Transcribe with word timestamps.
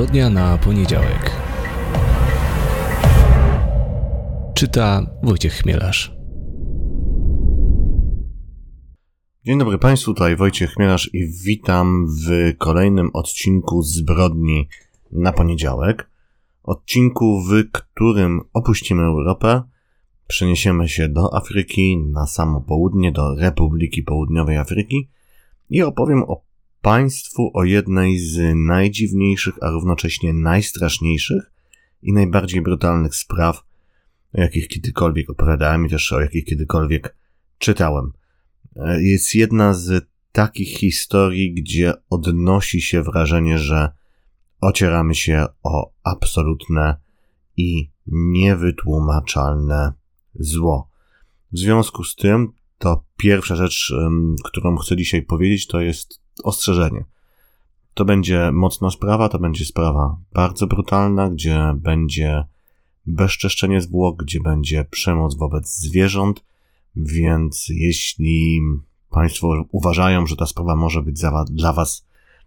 Zbrodnia 0.00 0.30
na 0.30 0.58
poniedziałek. 0.58 1.30
Czyta 4.54 5.06
Wojciech 5.22 5.52
Chmielarz. 5.52 6.16
Dzień 9.46 9.58
dobry 9.58 9.78
Państwu, 9.78 10.14
tutaj 10.14 10.36
Wojciech 10.36 10.70
Chmielarz 10.70 11.10
i 11.14 11.26
witam 11.44 12.06
w 12.06 12.56
kolejnym 12.58 13.10
odcinku 13.12 13.82
Zbrodni 13.82 14.68
na 15.12 15.32
poniedziałek. 15.32 16.10
Odcinku, 16.62 17.40
w 17.40 17.70
którym 17.72 18.40
opuścimy 18.52 19.02
Europę, 19.02 19.62
przeniesiemy 20.26 20.88
się 20.88 21.08
do 21.08 21.34
Afryki, 21.34 21.98
na 21.98 22.26
samo 22.26 22.60
południe, 22.60 23.12
do 23.12 23.34
Republiki 23.34 24.02
Południowej 24.02 24.56
Afryki 24.56 25.08
i 25.70 25.82
opowiem 25.82 26.22
o 26.22 26.49
państwu 26.82 27.50
o 27.54 27.64
jednej 27.64 28.18
z 28.18 28.54
najdziwniejszych, 28.56 29.54
a 29.60 29.70
równocześnie 29.70 30.32
najstraszniejszych 30.32 31.52
i 32.02 32.12
najbardziej 32.12 32.62
brutalnych 32.62 33.14
spraw, 33.14 33.62
o 34.34 34.40
jakich 34.40 34.68
kiedykolwiek 34.68 35.30
opowiadałem 35.30 35.86
i 35.86 35.90
też 35.90 36.12
o 36.12 36.20
jakich 36.20 36.44
kiedykolwiek 36.44 37.16
czytałem. 37.58 38.12
Jest 38.98 39.34
jedna 39.34 39.74
z 39.74 40.08
takich 40.32 40.78
historii, 40.78 41.54
gdzie 41.54 41.92
odnosi 42.10 42.80
się 42.80 43.02
wrażenie, 43.02 43.58
że 43.58 43.92
ocieramy 44.60 45.14
się 45.14 45.46
o 45.62 45.92
absolutne 46.02 46.96
i 47.56 47.90
niewytłumaczalne 48.06 49.92
zło. 50.34 50.88
W 51.52 51.58
związku 51.58 52.04
z 52.04 52.16
tym, 52.16 52.52
to 52.80 53.04
pierwsza 53.16 53.56
rzecz, 53.56 53.94
którą 54.44 54.76
chcę 54.76 54.96
dzisiaj 54.96 55.22
powiedzieć, 55.22 55.66
to 55.66 55.80
jest 55.80 56.20
ostrzeżenie. 56.44 57.04
To 57.94 58.04
będzie 58.04 58.52
mocna 58.52 58.90
sprawa, 58.90 59.28
to 59.28 59.38
będzie 59.38 59.64
sprawa 59.64 60.16
bardzo 60.32 60.66
brutalna, 60.66 61.30
gdzie 61.30 61.72
będzie 61.76 62.44
bezczeszczenie 63.06 63.80
zwłok, 63.80 64.22
gdzie 64.24 64.40
będzie 64.40 64.84
przemoc 64.84 65.36
wobec 65.36 65.78
zwierząt, 65.78 66.44
więc 66.96 67.66
jeśli 67.68 68.60
Państwo 69.10 69.64
uważają, 69.72 70.26
że 70.26 70.36
ta 70.36 70.46
sprawa 70.46 70.76
może 70.76 71.02
być 71.02 71.22
dla 71.50 71.72
Was 71.72 72.06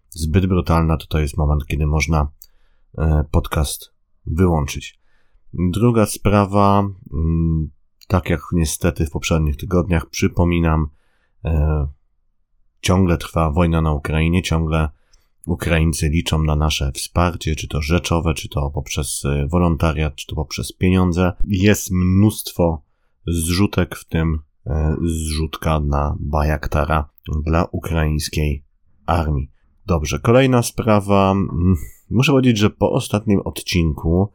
zbyt 0.10 0.46
brutalna, 0.46 0.98
to 0.98 1.08
to 1.08 1.20
jest 1.20 1.38
moment, 1.38 1.66
kiedy 1.66 1.88
można 1.88 2.28
e, 2.98 3.24
podcast 3.32 3.94
wyłączyć. 4.26 5.00
Druga 5.54 6.06
sprawa, 6.06 6.84
mm, 7.14 7.70
tak 8.08 8.30
jak 8.30 8.42
niestety 8.52 9.06
w 9.06 9.12
poprzednich 9.12 9.58
tygodniach, 9.58 10.10
przypominam, 10.10 10.88
e, 11.46 11.88
ciągle 12.82 13.18
trwa 13.18 13.52
wojna 13.52 13.82
na 13.82 13.94
Ukrainie, 13.94 14.42
ciągle 14.42 14.90
Ukraińcy 15.46 16.10
liczą 16.10 16.44
na 16.44 16.56
nasze 16.56 16.92
wsparcie, 16.92 17.56
czy 17.56 17.68
to 17.68 17.82
rzeczowe, 17.82 18.34
czy 18.34 18.50
to 18.50 18.70
poprzez 18.70 19.26
e, 19.26 19.48
wolontariat, 19.48 20.16
czy 20.16 20.28
to 20.28 20.36
poprzez 20.36 20.74
pieniądze. 20.74 21.34
Jest 21.48 21.92
mnóstwo 21.92 22.82
zrzutek, 23.28 23.96
w 23.96 24.06
tym 24.06 24.40
e, 24.68 24.96
zrzutka 25.04 25.80
na 25.80 26.16
Bajaktara 26.20 27.10
dla 27.46 27.66
ukraińskiej 27.72 28.64
armii. 29.06 29.52
Dobrze, 29.86 30.20
kolejna 30.20 30.64
sprawa. 30.64 31.32
Mm, 31.32 31.76
muszę 32.10 32.32
powiedzieć, 32.32 32.58
że 32.58 32.70
po 32.70 32.92
ostatnim 32.92 33.40
odcinku 33.40 34.32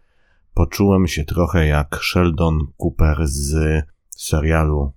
poczułem 0.58 1.06
się 1.06 1.24
trochę 1.24 1.66
jak 1.66 2.00
Sheldon 2.02 2.66
Cooper 2.76 3.18
z 3.22 3.82
serialu 4.08 4.92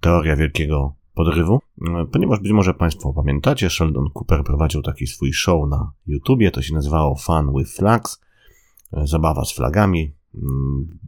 Teoria 0.00 0.36
Wielkiego 0.36 0.94
Podrywu, 1.14 1.58
ponieważ 2.12 2.40
być 2.40 2.52
może 2.52 2.74
Państwo 2.74 3.12
pamiętacie, 3.12 3.70
Sheldon 3.70 4.10
Cooper 4.14 4.44
prowadził 4.44 4.82
taki 4.82 5.06
swój 5.06 5.32
show 5.32 5.68
na 5.70 5.92
YouTubie, 6.06 6.50
to 6.50 6.62
się 6.62 6.74
nazywało 6.74 7.16
Fun 7.16 7.52
with 7.58 7.72
Flags, 7.72 8.20
zabawa 8.92 9.44
z 9.44 9.52
flagami 9.52 10.14
mm, 10.34 10.98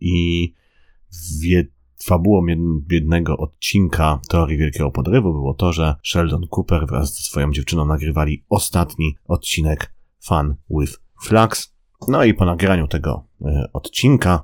i 0.00 0.54
fabułą 2.04 2.46
jednego 2.90 3.36
odcinka 3.36 4.20
Teorii 4.28 4.58
Wielkiego 4.58 4.90
Podrywu 4.90 5.32
było 5.32 5.54
to, 5.54 5.72
że 5.72 5.94
Sheldon 6.02 6.46
Cooper 6.50 6.86
wraz 6.86 7.16
ze 7.16 7.22
swoją 7.22 7.52
dziewczyną 7.52 7.84
nagrywali 7.86 8.44
ostatni 8.48 9.16
odcinek 9.24 9.94
Fun 10.20 10.54
with 10.70 11.00
Flags. 11.22 11.77
No 12.08 12.24
i 12.24 12.34
po 12.34 12.44
nagraniu 12.44 12.88
tego 12.88 13.24
e, 13.44 13.68
odcinka 13.72 14.42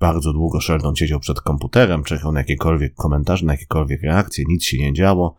bardzo 0.00 0.32
długo 0.32 0.60
Sheldon 0.60 0.96
siedział 0.96 1.20
przed 1.20 1.40
komputerem, 1.40 2.04
czekał 2.04 2.32
na 2.32 2.40
jakiekolwiek 2.40 2.94
komentarze, 2.94 3.46
na 3.46 3.52
jakiekolwiek 3.52 4.02
reakcje, 4.02 4.44
nic 4.48 4.64
się 4.64 4.78
nie 4.78 4.92
działo. 4.92 5.36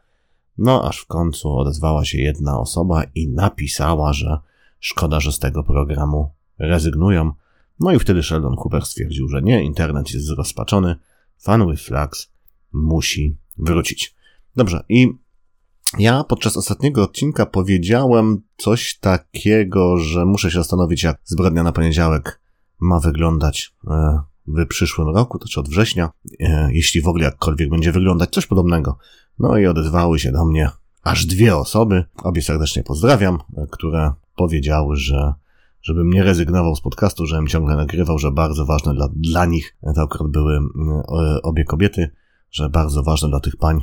No 0.58 0.90
aż 0.90 1.00
w 1.00 1.06
końcu 1.06 1.58
odezwała 1.58 2.06
się 2.06 2.18
jedna 2.18 2.60
osoba 2.60 3.04
i 3.16 3.30
napisała, 3.30 4.14
że 4.14 4.40
szkoda, 4.80 5.20
że 5.20 5.32
z 5.32 5.40
tego 5.40 5.64
programu 5.64 6.32
rezygnują. 6.60 7.32
No 7.80 7.92
i 7.92 8.00
wtedy 8.00 8.24
Sheldon 8.24 8.56
Cooper 8.56 8.86
stwierdził, 8.86 9.30
że 9.30 9.42
nie, 9.42 9.64
internet 9.64 10.14
jest 10.14 10.26
zrozpaczony, 10.26 10.96
Fun 11.38 11.72
with 11.72 11.84
Flags 11.84 12.32
musi 12.74 13.38
wrócić. 13.58 14.16
Dobrze, 14.56 14.84
i 14.90 15.14
ja 16.00 16.24
podczas 16.24 16.58
ostatniego 16.58 17.04
odcinka 17.04 17.46
powiedziałem 17.46 18.42
coś 18.58 19.00
takiego, 19.00 19.98
że 19.98 20.26
muszę 20.26 20.52
się 20.52 20.58
zastanowić, 20.58 21.04
jak 21.04 21.18
zbrodnia 21.24 21.64
na 21.64 21.72
poniedziałek 21.72 22.42
ma 22.80 23.00
wyglądać 23.00 23.76
e, 23.88 24.20
w 24.48 24.68
przyszłym 24.68 25.08
roku, 25.08 25.40
to 25.40 25.48
czy 25.48 25.60
od 25.60 25.70
września, 25.70 26.10
e, 26.40 26.70
jeśli 26.72 27.02
w 27.02 27.08
ogóle 27.08 27.24
jakkolwiek 27.24 27.70
będzie 27.70 27.92
wyglądać, 27.92 28.30
coś 28.30 28.46
podobnego. 28.46 28.98
No 29.40 29.58
i 29.58 29.66
odezwały 29.66 30.20
się 30.20 30.32
do 30.32 30.46
mnie 30.46 30.70
aż 31.04 31.26
dwie 31.26 31.56
osoby, 31.58 32.04
obie 32.24 32.42
serdecznie 32.42 32.84
pozdrawiam, 32.84 33.40
e, 33.58 33.68
które 33.72 34.14
powiedziały, 34.36 34.96
że 34.96 35.34
żebym 35.82 36.10
nie 36.10 36.24
rezygnował 36.24 36.76
z 36.76 36.82
podcastu, 36.82 37.26
żebym 37.26 37.48
ciągle 37.48 37.76
nagrywał, 37.76 38.20
że 38.20 38.32
bardzo 38.32 38.66
ważne 38.66 38.94
dla, 38.94 39.08
dla 39.16 39.46
nich, 39.46 39.78
to 39.96 40.02
akurat 40.02 40.32
były 40.32 40.60
obie 41.44 41.64
kobiety, 41.64 42.12
że 42.52 42.70
bardzo 42.70 43.04
ważne 43.04 43.30
dla 43.30 43.40
tych 43.40 43.58
pań 43.58 43.82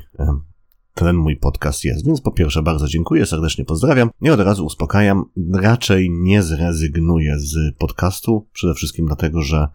ten 0.94 1.16
mój 1.16 1.36
podcast 1.36 1.84
jest. 1.84 2.06
Więc 2.06 2.20
po 2.20 2.32
pierwsze 2.32 2.62
bardzo 2.62 2.88
dziękuję, 2.88 3.26
serdecznie 3.26 3.64
pozdrawiam 3.64 4.10
i 4.20 4.30
od 4.30 4.40
razu 4.40 4.66
uspokajam, 4.66 5.24
raczej 5.52 6.10
nie 6.10 6.42
zrezygnuję 6.42 7.38
z 7.38 7.76
podcastu, 7.78 8.46
przede 8.52 8.74
wszystkim 8.74 9.06
dlatego, 9.06 9.42
że 9.42 9.68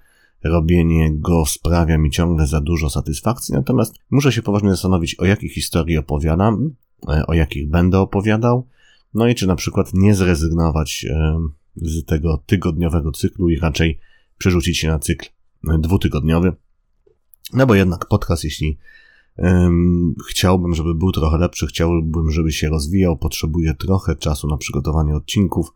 robienie 0.44 1.12
go 1.14 1.46
sprawia 1.46 1.98
mi 1.98 2.12
ciągle 2.12 2.48
za 2.48 2.62
dużo 2.62 2.90
satysfakcji, 2.90 3.56
natomiast 3.56 3.96
muszę 4.10 4.32
się 4.32 4.42
poważnie 4.42 4.70
zastanowić, 4.70 5.16
o 5.16 5.26
jakich 5.26 5.54
historii 5.54 5.98
opowiadam, 5.98 6.76
e, 7.10 7.28
o 7.28 7.34
jakich 7.34 7.70
będę 7.70 8.00
opowiadał, 8.00 8.68
no 9.14 9.28
i 9.28 9.36
czy 9.36 9.48
na 9.48 9.56
przykład 9.56 9.94
nie 9.94 10.16
zrezygnować 10.16 11.06
e, 11.10 11.40
z 11.76 12.06
tego 12.06 12.44
tygodniowego 12.46 13.12
cyklu 13.12 13.50
i 13.50 13.60
raczej 13.60 14.00
przerzucić 14.38 14.78
się 14.78 14.88
na 14.88 15.00
cykl 15.00 15.30
dwutygodniowy. 15.64 16.54
No 17.54 17.68
bo 17.68 17.76
jednak 17.76 18.06
podcast, 18.08 18.44
jeśli 18.44 18.78
chciałbym, 20.30 20.74
żeby 20.74 20.96
był 20.96 21.12
trochę 21.12 21.38
lepszy, 21.38 21.68
chciałbym, 21.68 22.32
żeby 22.32 22.52
się 22.52 22.70
rozwijał, 22.70 23.18
potrzebuję 23.18 23.74
trochę 23.74 24.16
czasu 24.16 24.48
na 24.48 24.58
przygotowanie 24.58 25.16
odcinków, 25.16 25.74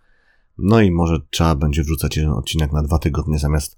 no 0.57 0.81
i 0.81 0.91
może 0.91 1.19
trzeba 1.29 1.55
będzie 1.55 1.83
wrzucać 1.83 2.17
jeden 2.17 2.31
odcinek 2.31 2.71
na 2.71 2.83
dwa 2.83 2.99
tygodnie 2.99 3.39
zamiast 3.39 3.77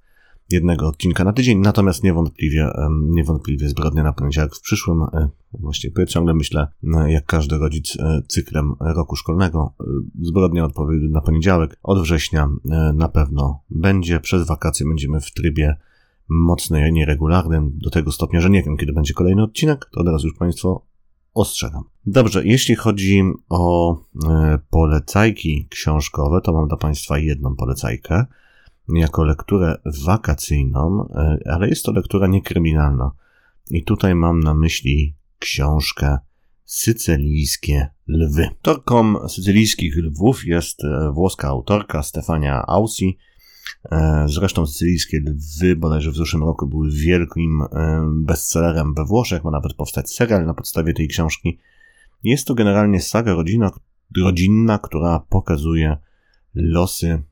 jednego 0.51 0.87
odcinka 0.87 1.23
na 1.23 1.33
tydzień, 1.33 1.59
natomiast 1.59 2.03
niewątpliwie, 2.03 2.69
niewątpliwie 3.09 3.69
zbrodnia 3.69 4.03
na 4.03 4.13
poniedziałek 4.13 4.55
w 4.55 4.61
przyszłym, 4.61 5.01
e, 5.03 5.29
właściwie 5.53 6.05
ciągle 6.05 6.33
myślę, 6.33 6.67
e, 6.83 7.11
jak 7.11 7.25
każdy 7.25 7.57
rodzic, 7.57 7.97
e, 7.99 8.21
cyklem 8.27 8.73
roku 8.79 9.15
szkolnego. 9.15 9.73
Zbrodnia 10.21 10.65
odpowiedzi 10.65 11.09
na 11.09 11.21
poniedziałek. 11.21 11.79
Od 11.83 12.01
września 12.01 12.49
na 12.93 13.09
pewno 13.09 13.59
będzie. 13.69 14.19
Przez 14.19 14.47
wakacje 14.47 14.87
będziemy 14.87 15.21
w 15.21 15.31
trybie 15.31 15.75
mocny, 16.29 16.91
nieregularnym, 16.91 17.71
do 17.75 17.89
tego 17.89 18.11
stopnia, 18.11 18.41
że 18.41 18.49
nie 18.49 18.63
wiem, 18.63 18.77
kiedy 18.77 18.93
będzie 18.93 19.13
kolejny 19.13 19.43
odcinek, 19.43 19.89
to 19.93 20.01
od 20.01 20.07
razu 20.07 20.27
już 20.27 20.37
Państwo 20.37 20.85
ostrzegam. 21.33 21.83
Dobrze, 22.05 22.45
jeśli 22.45 22.75
chodzi 22.75 23.23
o 23.49 23.97
polecajki 24.69 25.67
książkowe, 25.69 26.41
to 26.41 26.53
mam 26.53 26.67
dla 26.67 26.77
Państwa 26.77 27.17
jedną 27.17 27.55
polecajkę 27.55 28.25
jako 28.93 29.23
lekturę 29.23 29.77
wakacyjną, 30.05 31.07
e, 31.15 31.37
ale 31.45 31.69
jest 31.69 31.85
to 31.85 31.91
lektura 31.91 32.27
niekryminalna. 32.27 33.11
I 33.71 33.83
tutaj 33.83 34.15
mam 34.15 34.39
na 34.39 34.53
myśli 34.53 35.15
książkę 35.39 36.17
Sycylijskie 36.65 37.87
lwy. 38.07 38.47
Autorką 38.47 39.29
sycylijskich 39.29 39.95
lwów 39.97 40.45
jest 40.45 40.83
e, 40.83 41.11
włoska 41.11 41.47
autorka 41.47 42.03
Stefania 42.03 42.63
Ausi. 42.67 43.17
E, 43.91 44.25
zresztą 44.27 44.67
sycylijskie 44.67 45.19
lwy 45.19 45.75
bodajże 45.75 46.11
w 46.11 46.15
zeszłym 46.15 46.43
roku 46.43 46.67
były 46.67 46.89
wielkim 46.91 47.63
bestsellerem 48.11 48.93
we 48.93 49.05
Włoszech. 49.05 49.43
Ma 49.43 49.51
nawet 49.51 49.73
powstać 49.73 50.09
serial 50.09 50.45
na 50.45 50.53
podstawie 50.53 50.93
tej 50.93 51.07
książki. 51.07 51.59
Jest 52.23 52.47
to 52.47 52.55
generalnie 52.55 53.01
saga 53.01 53.33
rodzina, 53.33 53.71
rodzinna, 54.17 54.79
która 54.79 55.19
pokazuje 55.19 55.97
losy 56.55 57.23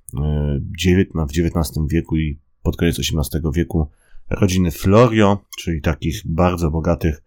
w 1.27 1.31
XIX 1.39 1.79
wieku 1.89 2.17
i 2.17 2.39
pod 2.63 2.77
koniec 2.77 2.99
XVIII 2.99 3.41
wieku 3.53 3.89
rodziny 4.29 4.71
Florio, 4.71 5.39
czyli 5.57 5.81
takich 5.81 6.21
bardzo 6.25 6.71
bogatych 6.71 7.23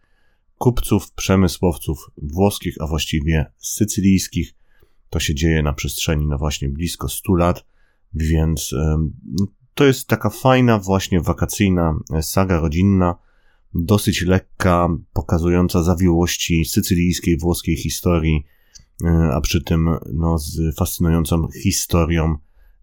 kupców, 0.58 1.12
przemysłowców 1.12 2.10
włoskich, 2.22 2.76
a 2.80 2.86
właściwie 2.86 3.46
sycylijskich. 3.58 4.54
To 5.10 5.20
się 5.20 5.34
dzieje 5.34 5.62
na 5.62 5.72
przestrzeni, 5.72 6.26
no 6.26 6.38
właśnie, 6.38 6.68
blisko 6.68 7.08
100 7.08 7.34
lat, 7.34 7.66
więc 8.16 8.74
to 9.74 9.84
jest 9.84 10.08
taka 10.08 10.30
fajna, 10.30 10.78
właśnie 10.78 11.20
wakacyjna 11.20 11.98
saga 12.20 12.60
rodzinna, 12.60 13.18
dosyć 13.74 14.22
lekka, 14.22 14.88
pokazująca 15.12 15.82
zawiłości 15.82 16.64
sycylijskiej, 16.64 17.38
włoskiej 17.38 17.76
historii, 17.76 18.46
e, 19.04 19.08
a 19.08 19.40
przy 19.40 19.64
tym 19.64 19.88
no, 20.12 20.38
z 20.38 20.76
fascynującą 20.76 21.48
historią 21.62 22.36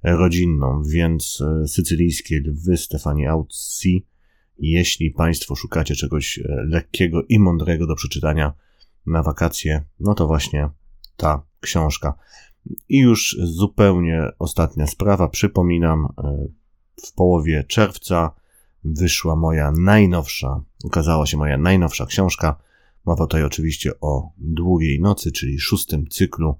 rodzinną, 0.03 0.83
więc 0.83 1.41
e, 1.41 1.67
sycylijskie 1.67 2.39
lwy 2.39 2.77
Stefani 2.77 3.27
Auzzi. 3.27 4.07
Jeśli 4.59 5.11
Państwo 5.11 5.55
szukacie 5.55 5.95
czegoś 5.95 6.39
e, 6.39 6.43
lekkiego 6.69 7.23
i 7.29 7.39
mądrego 7.39 7.87
do 7.87 7.95
przeczytania 7.95 8.53
na 9.05 9.23
wakacje, 9.23 9.85
no 9.99 10.13
to 10.13 10.27
właśnie 10.27 10.69
ta 11.17 11.45
książka. 11.59 12.13
I 12.89 12.97
już 12.97 13.37
zupełnie 13.43 14.29
ostatnia 14.39 14.87
sprawa. 14.87 15.27
Przypominam, 15.27 16.07
w 17.05 17.13
połowie 17.13 17.63
czerwca 17.63 18.31
wyszła 18.83 19.35
moja 19.35 19.71
najnowsza, 19.71 20.61
ukazała 20.83 21.25
się 21.25 21.37
moja 21.37 21.57
najnowsza 21.57 22.05
książka. 22.05 22.55
Mowa 23.05 23.23
tutaj 23.23 23.43
oczywiście 23.43 23.99
o 24.01 24.29
Długiej 24.37 25.01
Nocy, 25.01 25.31
czyli 25.31 25.59
szóstym 25.59 26.07
cyklu 26.07 26.55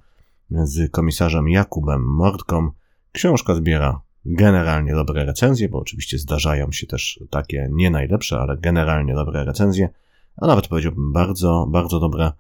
z 0.52 0.92
komisarzem 0.92 1.50
Jakubem 1.50 2.06
Mordką. 2.06 2.72
Książka 3.12 3.56
zbiera 3.56 4.02
generalnie 4.26 4.94
dobre 4.96 5.26
recenzje, 5.26 5.70
bo 5.70 5.80
oczywiście 5.80 6.18
zdarzają 6.18 6.72
się 6.72 6.88
też 6.88 7.20
takie 7.30 7.70
nie 7.72 7.90
najlepsze, 7.90 8.40
ale 8.40 8.58
generalnie 8.58 9.14
dobre 9.14 9.44
recenzje, 9.44 9.90
a 10.38 10.48
nawet 10.48 10.68
powiedziałbym 10.68 11.14
bardzo, 11.14 11.68
bardzo 11.72 12.00
dobre. 12.00 12.32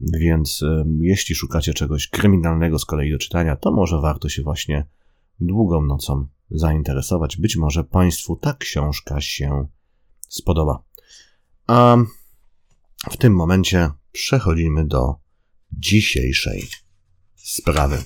Więc 0.00 0.64
jeśli 1.00 1.34
szukacie 1.34 1.74
czegoś 1.74 2.08
kryminalnego 2.08 2.78
z 2.78 2.84
kolei 2.84 3.12
do 3.12 3.18
czytania, 3.18 3.56
to 3.56 3.72
może 3.72 4.00
warto 4.00 4.28
się 4.28 4.42
właśnie 4.42 4.86
długą 5.40 5.82
nocą 5.82 6.26
zainteresować. 6.50 7.36
Być 7.36 7.56
może 7.56 7.84
Państwu 7.84 8.36
ta 8.36 8.54
książka 8.54 9.20
się 9.20 9.66
spodoba. 10.28 10.82
A 11.66 11.96
w 13.10 13.16
tym 13.16 13.34
momencie 13.34 13.90
przechodzimy 14.12 14.86
do 14.86 15.14
dzisiejszej 15.72 16.64
sprawy. 17.34 18.02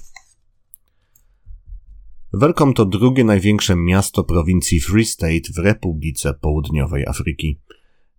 Welcome 2.33 2.73
to 2.73 2.85
drugie 2.85 3.25
największe 3.25 3.77
miasto 3.77 4.25
prowincji 4.25 4.81
Free 4.81 5.05
State 5.05 5.53
w 5.57 5.59
Republice 5.59 6.35
Południowej 6.35 7.07
Afryki. 7.07 7.61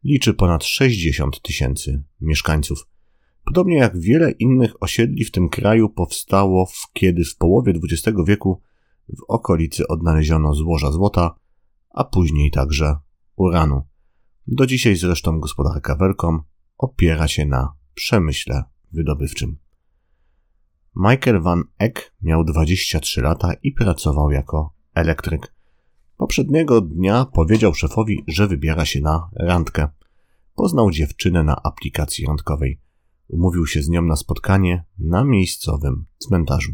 Liczy 0.04 0.34
ponad 0.34 0.64
60 0.64 1.42
tysięcy 1.42 2.04
mieszkańców. 2.22 2.88
Podobnie 3.46 3.78
jak 3.78 4.00
wiele 4.00 4.32
innych 4.32 4.84
osiedli 4.84 5.26
w 5.26 5.32
tym 5.32 5.50
kraju 5.50 5.90
powstało, 5.90 6.68
kiedy 6.94 7.24
w 7.26 7.38
połowie 7.38 7.74
XX 7.92 8.18
wieku 8.28 8.62
w 9.10 9.24
okolicy 9.28 9.88
odnaleziono 9.88 10.54
złoża 10.54 10.92
złota, 10.92 11.36
a 11.90 12.04
później 12.04 12.52
także 12.52 12.96
uranu. 13.36 13.82
Do 14.48 14.66
dzisiaj 14.66 14.96
zresztą 14.96 15.40
gospodarka 15.40 15.96
Welkom 15.96 16.42
opiera 16.78 17.28
się 17.28 17.46
na 17.46 17.74
przemyśle 17.94 18.64
wydobywczym. 18.92 19.58
Michael 20.96 21.42
Van 21.42 21.64
Eck 21.80 22.14
miał 22.22 22.44
23 22.44 23.22
lata 23.22 23.54
i 23.64 23.72
pracował 23.72 24.32
jako 24.32 24.74
elektryk. 24.94 25.54
Poprzedniego 26.18 26.82
dnia 26.82 27.26
powiedział 27.26 27.74
szefowi, 27.74 28.24
że 28.28 28.48
wybiera 28.48 28.86
się 28.86 29.02
na 29.02 29.30
randkę. 29.36 29.88
Poznał 30.56 30.92
dziewczynę 30.92 31.44
na 31.44 31.62
aplikacji 31.64 32.26
randkowej. 32.26 32.83
Umówił 33.34 33.68
się 33.68 33.82
z 33.82 33.90
nią 33.90 34.02
na 34.02 34.16
spotkanie 34.16 34.84
na 35.00 35.24
miejscowym 35.24 36.06
cmentarzu. 36.18 36.74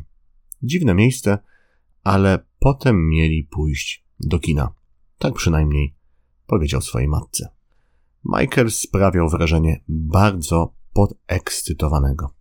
Dziwne 0.63 0.93
miejsce, 0.93 1.37
ale 2.03 2.45
potem 2.59 3.09
mieli 3.09 3.43
pójść 3.43 4.05
do 4.19 4.39
kina. 4.39 4.73
Tak 5.17 5.33
przynajmniej 5.33 5.95
powiedział 6.47 6.81
swojej 6.81 7.07
matce. 7.07 7.49
Michael 8.25 8.71
sprawiał 8.71 9.29
wrażenie 9.29 9.83
bardzo 9.87 10.73
podekscytowanego. 10.93 12.33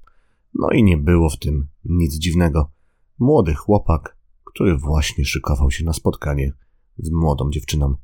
No 0.55 0.70
i 0.70 0.82
nie 0.82 0.97
było 0.97 1.31
w 1.31 1.38
tym 1.38 1.69
nic 1.85 2.19
dziwnego. 2.19 2.70
Młody 3.19 3.55
chłopak, 3.55 4.17
który 4.44 4.76
właśnie 4.76 5.25
szykował 5.25 5.70
się 5.70 5.85
na 5.85 5.93
spotkanie 5.93 6.53
z 6.99 7.11
młodą 7.11 7.50
dziewczyną. 7.50 7.94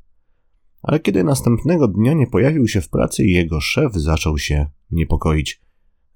Ale 0.83 1.01
kiedy 1.01 1.25
następnego 1.25 1.89
dnia 1.89 2.13
nie 2.13 2.27
pojawił 2.27 2.69
się 2.69 2.81
w 2.81 2.89
pracy, 2.89 3.25
jego 3.25 3.61
szef 3.61 3.95
zaczął 3.95 4.39
się 4.39 4.71
niepokoić. 4.91 5.64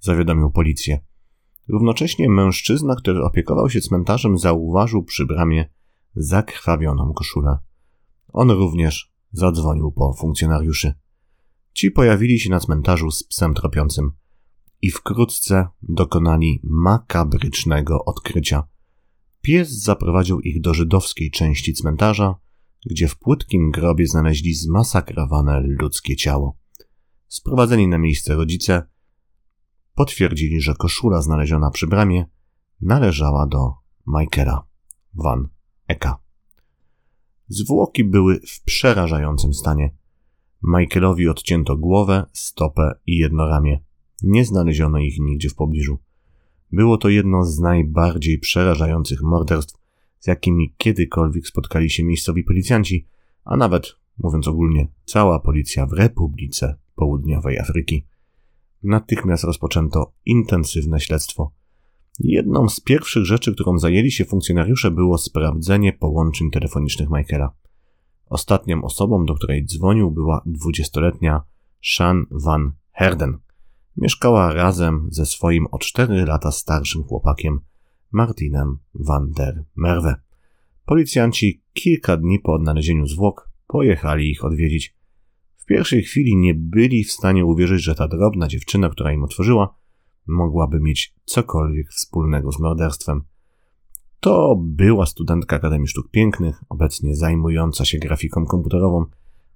Zawiadomił 0.00 0.50
policję. 0.50 1.00
Równocześnie 1.68 2.28
mężczyzna, 2.28 2.96
który 2.96 3.24
opiekował 3.24 3.70
się 3.70 3.80
cmentarzem, 3.80 4.38
zauważył 4.38 5.04
przy 5.04 5.26
bramie 5.26 5.70
zakrwawioną 6.14 7.12
koszulę. 7.12 7.58
On 8.32 8.50
również 8.50 9.12
zadzwonił 9.32 9.92
po 9.92 10.12
funkcjonariuszy. 10.12 10.94
Ci 11.72 11.90
pojawili 11.90 12.40
się 12.40 12.50
na 12.50 12.60
cmentarzu 12.60 13.10
z 13.10 13.24
psem 13.24 13.54
tropiącym 13.54 14.12
i 14.82 14.90
wkrótce 14.90 15.68
dokonali 15.82 16.60
makabrycznego 16.64 18.04
odkrycia. 18.04 18.62
Pies 19.40 19.82
zaprowadził 19.82 20.40
ich 20.40 20.60
do 20.60 20.74
żydowskiej 20.74 21.30
części 21.30 21.74
cmentarza, 21.74 22.34
gdzie 22.86 23.08
w 23.08 23.18
płytkim 23.18 23.70
grobie 23.70 24.06
znaleźli 24.06 24.54
zmasakrowane 24.54 25.60
ludzkie 25.60 26.16
ciało. 26.16 26.56
Sprowadzeni 27.28 27.88
na 27.88 27.98
miejsce 27.98 28.34
rodzice 28.34 28.82
potwierdzili, 29.98 30.60
że 30.60 30.74
koszula 30.74 31.22
znaleziona 31.22 31.70
przy 31.70 31.86
bramie 31.86 32.26
należała 32.80 33.46
do 33.46 33.72
Michaela 34.06 34.66
Van 35.14 35.48
Eka. 35.88 36.18
Zwłoki 37.48 38.04
były 38.04 38.40
w 38.40 38.64
przerażającym 38.64 39.54
stanie. 39.54 39.96
Michaelowi 40.62 41.28
odcięto 41.28 41.76
głowę, 41.76 42.26
stopę 42.32 42.94
i 43.06 43.16
jedno 43.16 43.48
ramię. 43.48 43.80
Nie 44.22 44.44
znaleziono 44.44 44.98
ich 44.98 45.18
nigdzie 45.20 45.48
w 45.48 45.54
pobliżu. 45.54 45.98
Było 46.72 46.98
to 46.98 47.08
jedno 47.08 47.44
z 47.44 47.58
najbardziej 47.58 48.38
przerażających 48.38 49.22
morderstw, 49.22 49.78
z 50.18 50.26
jakimi 50.26 50.74
kiedykolwiek 50.76 51.46
spotkali 51.46 51.90
się 51.90 52.04
miejscowi 52.04 52.44
policjanci, 52.44 53.06
a 53.44 53.56
nawet, 53.56 53.96
mówiąc 54.18 54.48
ogólnie, 54.48 54.88
cała 55.04 55.40
policja 55.40 55.86
w 55.86 55.92
Republice 55.92 56.78
Południowej 56.94 57.58
Afryki. 57.58 58.06
Natychmiast 58.82 59.44
rozpoczęto 59.44 60.12
intensywne 60.26 61.00
śledztwo. 61.00 61.52
Jedną 62.18 62.68
z 62.68 62.80
pierwszych 62.80 63.24
rzeczy, 63.24 63.54
którą 63.54 63.78
zajęli 63.78 64.10
się 64.10 64.24
funkcjonariusze, 64.24 64.90
było 64.90 65.18
sprawdzenie 65.18 65.92
połączeń 65.92 66.50
telefonicznych 66.50 67.08
Michaela. 67.10 67.52
Ostatnią 68.26 68.82
osobą, 68.82 69.24
do 69.24 69.34
której 69.34 69.66
dzwonił, 69.66 70.10
była 70.10 70.42
dwudziestoletnia 70.46 71.42
Shan 71.82 72.26
Van 72.30 72.72
Herden. 72.92 73.38
Mieszkała 73.96 74.54
razem 74.54 75.08
ze 75.10 75.26
swoim 75.26 75.66
o 75.70 75.78
cztery 75.78 76.24
lata 76.24 76.50
starszym 76.50 77.04
chłopakiem 77.04 77.60
Martinem 78.12 78.78
van 78.94 79.30
der 79.30 79.64
Merwe. 79.76 80.14
Policjanci 80.84 81.62
kilka 81.72 82.16
dni 82.16 82.38
po 82.40 82.52
odnalezieniu 82.52 83.06
zwłok 83.06 83.50
pojechali 83.66 84.30
ich 84.30 84.44
odwiedzić 84.44 84.97
pierwszej 85.68 86.02
chwili 86.02 86.36
nie 86.36 86.54
byli 86.54 87.04
w 87.04 87.12
stanie 87.12 87.44
uwierzyć, 87.44 87.82
że 87.82 87.94
ta 87.94 88.08
drobna 88.08 88.48
dziewczyna, 88.48 88.90
która 88.90 89.12
im 89.12 89.24
otworzyła, 89.24 89.74
mogłaby 90.26 90.80
mieć 90.80 91.14
cokolwiek 91.24 91.88
wspólnego 91.90 92.52
z 92.52 92.60
morderstwem. 92.60 93.22
To 94.20 94.56
była 94.60 95.06
studentka 95.06 95.56
Akademii 95.56 95.88
Sztuk 95.88 96.10
Pięknych, 96.10 96.64
obecnie 96.68 97.16
zajmująca 97.16 97.84
się 97.84 97.98
grafiką 97.98 98.46
komputerową. 98.46 99.04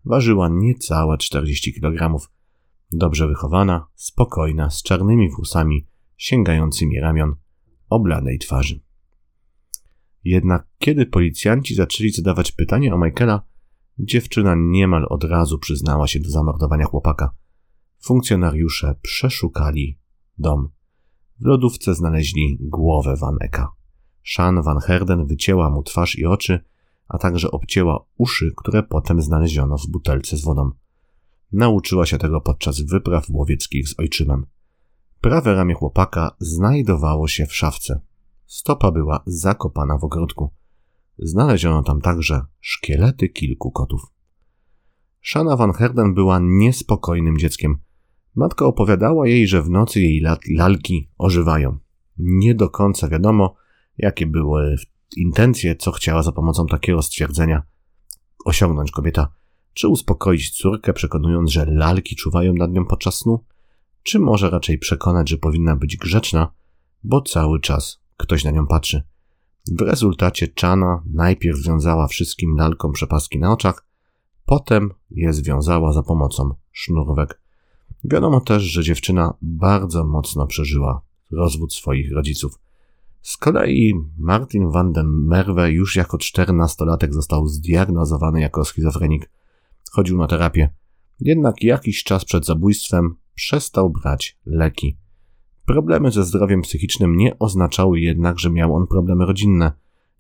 Ważyła 0.04 0.49
niecałe 0.49 1.19
40 1.19 1.73
kg. 1.81 2.26
Dobrze 2.92 3.28
wychowana, 3.28 3.87
spokojna, 3.95 4.71
z 4.71 4.83
czarnymi 4.83 5.31
włosami 5.31 5.87
sięgającymi 6.16 7.00
ramion, 7.00 7.35
oblanej 7.88 8.38
twarzy. 8.38 8.81
Jednak 10.25 10.66
kiedy 10.78 11.07
policjanci 11.07 11.75
zaczęli 11.75 12.11
zadawać 12.11 12.52
pytania 12.52 12.95
o 12.95 12.99
Michaela, 12.99 13.42
Dziewczyna 13.99 14.54
niemal 14.58 15.06
od 15.08 15.25
razu 15.25 15.58
przyznała 15.58 16.06
się 16.06 16.20
do 16.20 16.30
zamordowania 16.30 16.84
chłopaka. 16.84 17.30
Funkcjonariusze 18.00 18.94
przeszukali 19.02 19.99
dom. 20.38 20.68
W 21.40 21.46
lodówce 21.46 21.94
znaleźli 21.94 22.58
głowę 22.61 23.16
Van 23.16 23.37
Eka. 23.40 23.68
Shan 24.25 24.62
Van 24.62 24.78
Herden 24.78 25.26
wycięła 25.26 25.70
mu 25.70 25.82
twarz 25.82 26.18
i 26.18 26.26
oczy, 26.26 26.64
a 27.08 27.18
także 27.18 27.50
obcięła 27.50 28.04
uszy, 28.16 28.52
które 28.56 28.82
potem 28.82 29.22
znaleziono 29.22 29.78
w 29.78 29.87
butelce 29.87 30.37
z 30.37 30.44
wodą. 30.44 30.70
Nauczyła 31.52 32.06
się 32.06 32.18
tego 32.18 32.40
podczas 32.40 32.80
wypraw 32.80 33.30
łowieckich 33.30 33.88
z 33.88 33.99
ojczymem. 33.99 34.46
Prawe 35.20 35.54
ramię 35.54 35.75
chłopaka 35.75 36.37
znajdowało 36.38 37.28
się 37.28 37.46
w 37.46 37.54
szafce. 37.54 38.00
Stopa 38.46 38.90
była 38.90 39.22
zakopana 39.26 39.99
w 39.99 40.04
ogródku. 40.04 40.50
Znaleziono 41.19 41.83
tam 41.83 42.00
także 42.00 42.40
szkielety 42.61 43.28
kilku 43.28 43.71
kotów. 43.71 44.02
Shana 45.23 45.57
Van 45.57 45.73
Herden 45.73 46.14
była 46.14 46.38
niespokojnym 46.42 47.38
dzieckiem. 47.38 47.78
Matka 48.35 48.66
opowiadała 48.66 49.28
jej, 49.28 49.49
że 49.49 49.62
w 49.62 49.71
nocy 49.71 50.00
jej 50.00 50.23
lalki 50.57 51.11
ożywają. 51.19 51.78
Nie 52.19 52.54
do 52.54 52.71
końca 52.71 53.09
wiadomo, 53.09 53.54
jakie 53.99 54.26
były 54.26 54.76
intencje, 55.16 55.76
co 55.76 55.92
chciała 55.92 56.23
za 56.23 56.33
pomocą 56.33 56.66
takiego 56.66 57.02
stwierdzenia 57.02 57.62
osiągnąć 58.45 58.90
kobieta. 58.90 59.33
Czy 59.75 59.88
uspokoić 59.88 60.50
córkę, 60.50 60.92
przekonując, 60.92 61.50
że 61.50 61.66
lalki 61.66 62.16
czuwają 62.16 62.54
nad 62.54 62.73
nią 62.73 62.85
podczas 62.85 63.14
snu? 63.19 63.45
Czy 64.02 64.19
może 64.19 64.50
raczej 64.50 64.78
przekonać, 64.78 65.28
że 65.28 65.38
powinna 65.38 65.76
być 65.76 65.97
grzeczna, 65.97 66.52
bo 67.04 67.21
cały 67.21 67.61
czas 67.61 68.02
ktoś 68.16 68.45
na 68.45 68.50
nią 68.50 68.66
patrzy? 68.66 69.02
W 69.71 69.81
rezultacie 69.81 70.49
Czana 70.49 71.02
najpierw 71.14 71.59
związała 71.59 72.07
wszystkim 72.07 72.57
lalkom 72.57 72.92
przepaski 72.92 73.38
na 73.38 73.52
oczach, 73.52 73.87
potem 74.45 74.90
je 75.11 75.33
związała 75.33 75.92
za 75.92 76.02
pomocą 76.02 76.54
sznurówek. 76.73 77.40
Wiadomo 78.04 78.40
też, 78.40 78.62
że 78.62 78.83
dziewczyna 78.83 79.35
bardzo 79.42 80.04
mocno 80.04 80.47
przeżyła 80.47 81.02
rozwód 81.31 81.75
swoich 81.75 82.12
rodziców. 82.12 82.59
Z 83.23 83.37
kolei 83.37 83.95
Martin 84.19 84.71
van 84.71 84.92
den 84.92 85.07
Merwe 85.07 85.73
już 85.73 85.97
jako 85.97 86.19
czternastolatek 86.19 87.14
został 87.14 87.47
zdiagnozowany 87.47 88.40
jako 88.40 88.64
schizofrenik. 88.64 89.31
Chodził 89.92 90.19
na 90.19 90.26
terapię. 90.26 90.71
Jednak 91.21 91.62
jakiś 91.62 92.04
czas 92.04 92.25
przed 92.25 92.47
zabójstwem 92.47 93.16
przestał 93.35 93.90
brać 93.90 94.38
leki. 94.47 95.01
Problemy 95.66 96.11
ze 96.11 96.25
zdrowiem 96.25 96.62
psychicznym 96.62 97.16
nie 97.16 97.38
oznaczały 97.38 98.00
jednak, 98.00 98.38
że 98.38 98.50
miał 98.50 98.75
on 98.75 98.87
problemy 98.87 99.26
rodzinne. 99.26 99.73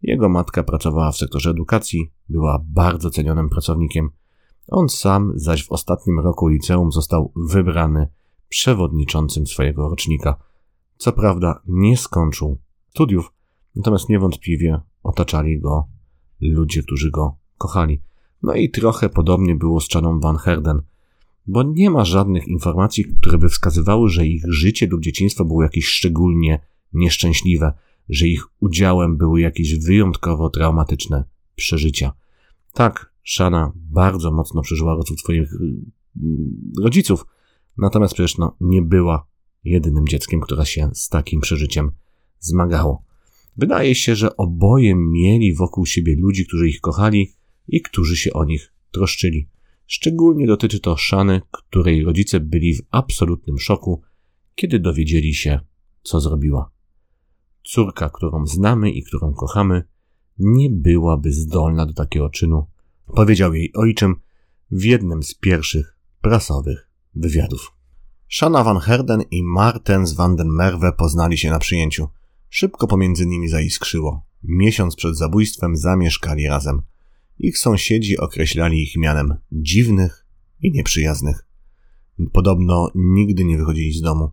Jego 0.02 0.28
matka 0.28 0.62
pracowała 0.62 1.12
w 1.12 1.16
sektorze 1.16 1.50
edukacji, 1.50 2.10
była 2.28 2.64
bardzo 2.64 3.10
cenionym 3.10 3.48
pracownikiem. 3.48 4.10
On 4.68 4.88
sam 4.88 5.32
zaś 5.34 5.66
w 5.66 5.72
ostatnim 5.72 6.20
roku 6.20 6.48
liceum 6.48 6.92
został 6.92 7.32
wybrany 7.36 8.08
przewodniczącym 8.48 9.46
swojego 9.46 9.88
rocznika. 9.88 10.36
Co 10.96 11.12
prawda 11.12 11.62
nie 11.66 11.96
skończył 11.96 12.58
studiów, 12.90 13.32
natomiast 13.76 14.08
niewątpliwie 14.08 14.80
otaczali 15.02 15.60
go 15.60 15.88
ludzie, 16.40 16.82
którzy 16.82 17.10
go 17.10 17.36
kochali. 17.58 18.02
No 18.42 18.54
i 18.54 18.70
trochę 18.70 19.08
podobnie 19.08 19.54
było 19.54 19.80
z 19.80 19.88
Czaną 19.88 20.20
Van 20.20 20.36
Herden, 20.36 20.82
bo 21.46 21.62
nie 21.62 21.90
ma 21.90 22.04
żadnych 22.04 22.48
informacji, 22.48 23.04
które 23.04 23.38
by 23.38 23.48
wskazywały, 23.48 24.08
że 24.08 24.26
ich 24.26 24.44
życie 24.48 24.86
lub 24.86 25.00
dzieciństwo 25.00 25.44
było 25.44 25.62
jakieś 25.62 25.86
szczególnie 25.86 26.60
nieszczęśliwe, 26.92 27.72
że 28.08 28.28
ich 28.28 28.44
udziałem 28.60 29.16
były 29.16 29.40
jakieś 29.40 29.78
wyjątkowo 29.78 30.50
traumatyczne 30.50 31.24
przeżycia. 31.56 32.12
Tak, 32.72 33.12
Shana 33.24 33.72
bardzo 33.74 34.32
mocno 34.32 34.62
przeżyła 34.62 34.94
rozwód 34.94 35.20
swoich 35.20 35.52
y, 35.52 35.58
rodziców, 36.82 37.26
natomiast 37.78 38.14
przecież 38.14 38.38
no, 38.38 38.56
nie 38.60 38.82
była 38.82 39.26
jedynym 39.64 40.08
dzieckiem, 40.08 40.40
które 40.40 40.66
się 40.66 40.90
z 40.94 41.08
takim 41.08 41.40
przeżyciem 41.40 41.90
zmagało. 42.40 43.04
Wydaje 43.56 43.94
się, 43.94 44.16
że 44.16 44.36
oboje 44.36 44.94
mieli 44.94 45.54
wokół 45.54 45.86
siebie 45.86 46.16
ludzi, 46.18 46.46
którzy 46.46 46.68
ich 46.68 46.80
kochali 46.80 47.32
i 47.68 47.82
którzy 47.82 48.16
się 48.16 48.32
o 48.32 48.44
nich 48.44 48.72
troszczyli. 48.90 49.48
Szczególnie 49.94 50.46
dotyczy 50.46 50.80
to 50.80 50.96
Szany, 50.96 51.40
której 51.50 52.04
rodzice 52.04 52.40
byli 52.40 52.74
w 52.74 52.82
absolutnym 52.90 53.58
szoku, 53.58 54.02
kiedy 54.54 54.78
dowiedzieli 54.78 55.34
się, 55.34 55.60
co 56.02 56.20
zrobiła. 56.20 56.70
Córka, 57.64 58.10
którą 58.10 58.46
znamy 58.46 58.90
i 58.90 59.02
którą 59.02 59.34
kochamy, 59.34 59.84
nie 60.38 60.70
byłaby 60.70 61.32
zdolna 61.32 61.86
do 61.86 61.92
takiego 61.92 62.30
czynu, 62.30 62.66
powiedział 63.14 63.54
jej 63.54 63.72
ojczym 63.74 64.16
w 64.70 64.84
jednym 64.84 65.22
z 65.22 65.34
pierwszych 65.34 65.96
prasowych 66.20 66.88
wywiadów. 67.14 67.72
Szana 68.28 68.64
van 68.64 68.78
Herden 68.78 69.22
i 69.30 69.42
Martens 69.42 70.12
van 70.12 70.36
den 70.36 70.48
Merwe 70.48 70.92
poznali 70.92 71.38
się 71.38 71.50
na 71.50 71.58
przyjęciu. 71.58 72.08
Szybko 72.48 72.86
pomiędzy 72.86 73.26
nimi 73.26 73.48
zaiskrzyło. 73.48 74.26
Miesiąc 74.42 74.96
przed 74.96 75.16
zabójstwem 75.16 75.76
zamieszkali 75.76 76.46
razem. 76.46 76.82
Ich 77.42 77.58
sąsiedzi 77.58 78.18
określali 78.18 78.82
ich 78.82 78.96
mianem 78.96 79.34
dziwnych 79.52 80.26
i 80.60 80.72
nieprzyjaznych. 80.72 81.46
Podobno 82.32 82.90
nigdy 82.94 83.44
nie 83.44 83.58
wychodzili 83.58 83.92
z 83.92 84.00
domu. 84.00 84.30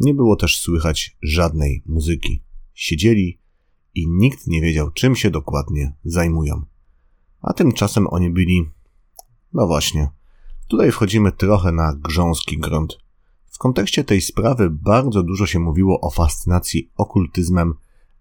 Nie 0.00 0.14
było 0.14 0.36
też 0.36 0.60
słychać 0.60 1.16
żadnej 1.22 1.82
muzyki. 1.86 2.42
Siedzieli 2.74 3.38
i 3.94 4.08
nikt 4.08 4.46
nie 4.46 4.60
wiedział, 4.60 4.90
czym 4.90 5.16
się 5.16 5.30
dokładnie 5.30 5.92
zajmują. 6.04 6.62
A 7.40 7.52
tymczasem 7.52 8.06
oni 8.06 8.30
byli. 8.30 8.70
No 9.52 9.66
właśnie. 9.66 10.08
Tutaj 10.68 10.92
wchodzimy 10.92 11.32
trochę 11.32 11.72
na 11.72 11.94
grząski 11.96 12.58
grunt. 12.58 12.98
W 13.46 13.58
kontekście 13.58 14.04
tej 14.04 14.20
sprawy 14.20 14.70
bardzo 14.70 15.22
dużo 15.22 15.46
się 15.46 15.58
mówiło 15.58 16.00
o 16.00 16.10
fascynacji 16.10 16.90
okultyzmem, 16.96 17.74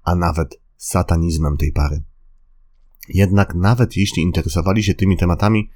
a 0.03 0.15
nawet 0.15 0.61
satanizmem 0.77 1.57
tej 1.57 1.71
pary. 1.71 2.03
Jednak 3.09 3.55
nawet 3.55 3.97
jeśli 3.97 4.23
interesowali 4.23 4.83
się 4.83 4.93
tymi 4.93 5.17
tematami, 5.17 5.69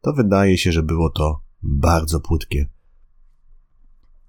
to 0.00 0.12
wydaje 0.12 0.58
się, 0.58 0.72
że 0.72 0.82
było 0.82 1.10
to 1.10 1.40
bardzo 1.62 2.20
płytkie. 2.20 2.66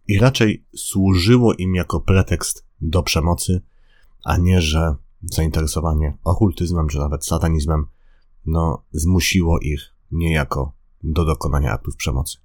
I 0.07 0.19
raczej 0.19 0.65
służyło 0.75 1.53
im 1.53 1.75
jako 1.75 2.00
pretekst 2.00 2.65
do 2.81 3.03
przemocy, 3.03 3.62
a 4.24 4.38
nie, 4.38 4.62
że 4.62 4.95
zainteresowanie 5.21 6.17
okultyzmem 6.24 6.88
czy 6.88 6.97
nawet 6.97 7.25
satanizmem 7.25 7.85
no, 8.45 8.83
zmusiło 8.91 9.59
ich 9.59 9.95
niejako 10.12 10.74
do 11.03 11.25
dokonania 11.25 11.71
aktów 11.71 11.95
przemocy. 11.95 12.38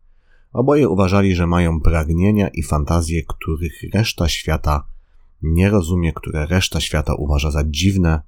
Oboje 0.53 0.89
uważali, 0.89 1.35
że 1.35 1.47
mają 1.47 1.81
pragnienia 1.81 2.49
i 2.49 2.63
fantazje, 2.63 3.23
których 3.23 3.83
reszta 3.95 4.29
świata 4.29 4.87
nie 5.43 5.71
rozumie, 5.71 6.13
które 6.13 6.47
reszta 6.47 6.81
świata 6.81 7.15
uważa 7.15 7.51
za 7.51 7.63
dziwne 7.67 8.23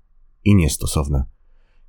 i 0.44 0.54
niestosowne. 0.54 1.24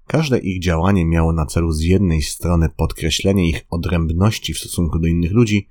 Każde 0.07 0.39
ich 0.39 0.61
działanie 0.61 1.05
miało 1.05 1.33
na 1.33 1.45
celu 1.45 1.71
z 1.71 1.81
jednej 1.81 2.21
strony 2.21 2.69
podkreślenie 2.69 3.49
ich 3.49 3.61
odrębności 3.69 4.53
w 4.53 4.59
stosunku 4.59 4.99
do 4.99 5.07
innych 5.07 5.31
ludzi, 5.31 5.69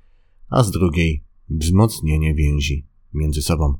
a 0.49 0.63
z 0.63 0.71
drugiej 0.71 1.23
wzmocnienie 1.49 2.35
więzi 2.35 2.87
między 3.13 3.41
sobą. 3.41 3.77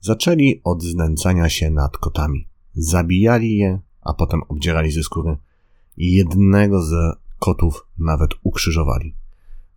Zaczęli 0.00 0.60
od 0.64 0.82
znęcania 0.82 1.48
się 1.48 1.70
nad 1.70 1.96
kotami. 1.96 2.48
Zabijali 2.74 3.56
je, 3.56 3.80
a 4.00 4.14
potem 4.14 4.42
obdzierali 4.48 4.92
ze 4.92 5.02
skóry. 5.02 5.36
Jednego 5.96 6.82
z 6.82 7.18
kotów 7.38 7.86
nawet 7.98 8.30
ukrzyżowali. 8.42 9.14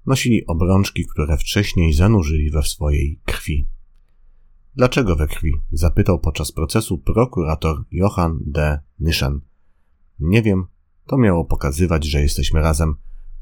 Nosili 0.06 0.48
obrączki, 0.48 1.06
które 1.06 1.38
wcześniej 1.38 1.94
zanurzyli 1.94 2.52
we 2.52 2.64
swojej 2.64 3.20
krwi. 3.26 3.68
Dlaczego 4.76 5.16
we 5.16 5.28
krwi? 5.28 5.52
zapytał 5.72 6.20
podczas 6.20 6.52
procesu 6.52 6.98
prokurator 6.98 7.84
Johann 7.92 8.40
de 8.46 8.80
Nyschen. 9.00 9.42
Nie 10.22 10.42
wiem, 10.42 10.66
to 11.08 11.18
miało 11.18 11.46
pokazywać, 11.46 12.06
że 12.06 12.22
jesteśmy 12.22 12.62
razem, 12.62 12.96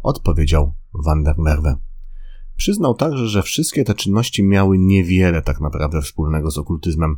odpowiedział 0.04 0.74
Van 0.94 1.24
der 1.24 1.38
Merwe. 1.38 1.78
Przyznał 2.56 2.94
także, 2.94 3.28
że 3.28 3.44
wszystkie 3.44 3.84
te 3.84 3.94
czynności 3.94 4.44
miały 4.44 4.78
niewiele 4.78 5.42
tak 5.42 5.62
naprawdę 5.62 6.02
wspólnego 6.02 6.52
z 6.52 6.58
okultyzmem. 6.58 7.18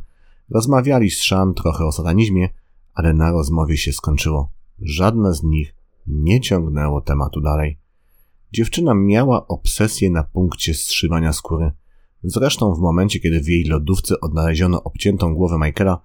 Rozmawiali 0.50 1.12
z 1.12 1.20
Shan 1.20 1.54
trochę 1.54 1.86
o 1.86 1.92
satanizmie, 1.92 2.50
ale 2.94 3.14
na 3.14 3.32
rozmowie 3.32 3.78
się 3.78 3.94
skończyło. 3.94 4.52
Żadne 4.80 5.34
z 5.34 5.44
nich 5.44 5.76
nie 6.08 6.42
ciągnęło 6.42 7.02
tematu 7.02 7.42
dalej. 7.42 7.80
Dziewczyna 8.54 8.94
miała 8.94 9.48
obsesję 9.48 10.10
na 10.10 10.24
punkcie 10.24 10.74
zszywania 10.74 11.34
skóry. 11.34 11.72
Zresztą 12.24 12.76
w 12.76 12.80
momencie, 12.80 13.20
kiedy 13.20 13.42
w 13.42 13.48
jej 13.48 13.64
lodówce 13.64 14.20
odnaleziono 14.20 14.84
obciętą 14.84 15.34
głowę 15.34 15.58
Michaela, 15.58 16.02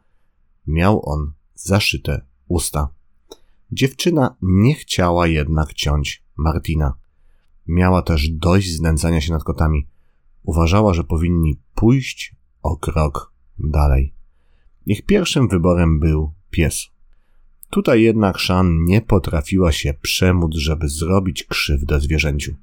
miał 0.66 1.08
on 1.08 1.32
zaszyte 1.54 2.26
usta. 2.48 2.95
Dziewczyna 3.72 4.36
nie 4.42 4.74
chciała 4.74 5.26
jednak 5.26 5.74
ciąć 5.74 6.22
Martina. 6.36 6.94
Miała 7.66 8.02
też 8.02 8.30
dość 8.30 8.72
znęcania 8.72 9.20
się 9.20 9.32
nad 9.32 9.44
kotami. 9.44 9.86
Uważała, 10.42 10.94
że 10.94 11.04
powinni 11.04 11.60
pójść 11.74 12.36
o 12.62 12.76
krok 12.76 13.32
dalej. 13.58 14.14
Ich 14.86 15.02
pierwszym 15.02 15.48
wyborem 15.48 16.00
był 16.00 16.32
pies. 16.50 16.86
Tutaj 17.70 18.02
jednak 18.02 18.40
Shan 18.40 18.84
nie 18.84 19.02
potrafiła 19.02 19.72
się 19.72 19.94
przemóc, 19.94 20.54
żeby 20.54 20.88
zrobić 20.88 21.44
krzywdę 21.44 22.00
zwierzęciu. 22.00 22.54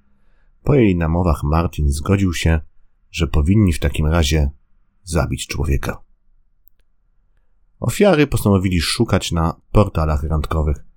Po 0.64 0.76
jej 0.76 0.96
namowach 0.96 1.44
Martin 1.44 1.90
zgodził 1.90 2.34
się, 2.34 2.60
że 3.12 3.28
powinni 3.28 3.74
w 3.74 3.80
takim 3.80 4.06
razie 4.06 4.50
zabić 5.04 5.48
człowieka. 5.48 6.02
Ofiary 7.80 8.28
postanowili 8.28 8.82
szukać 8.82 9.32
na 9.32 9.56
portalach 9.72 10.24
randkowych. 10.24 10.93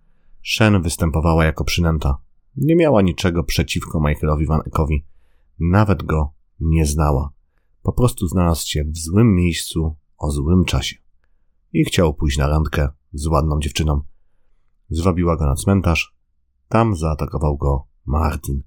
Shen 0.49 0.83
występowała 0.83 1.45
jako 1.45 1.65
przynęta. 1.65 2.19
Nie 2.57 2.77
miała 2.77 3.03
niczego 3.03 3.45
przeciwko 3.45 4.01
Michaelowi 4.01 4.47
Van 4.47 4.61
Eckowi. 4.67 5.05
Nawet 5.59 6.03
go 6.03 6.33
nie 6.61 6.87
znała. 6.87 7.31
Po 7.83 7.93
prostu 7.93 8.29
znalazł 8.29 8.67
się 8.67 8.85
w 8.85 8.99
złym 8.99 9.35
miejscu 9.35 9.97
o 10.19 10.31
złym 10.31 10.65
czasie. 10.65 10.97
I 11.73 11.85
chciał 11.85 12.15
pójść 12.15 12.39
na 12.39 12.49
randkę 12.49 12.89
z 13.13 13.27
ładną 13.27 13.61
dziewczyną. 13.61 14.01
Zwabiła 14.91 15.37
go 15.37 15.47
na 15.47 15.55
cmentarz. 15.55 16.15
Tam 16.69 16.97
zaatakował 16.97 17.57
go 17.57 17.87
Martin. 18.05 18.63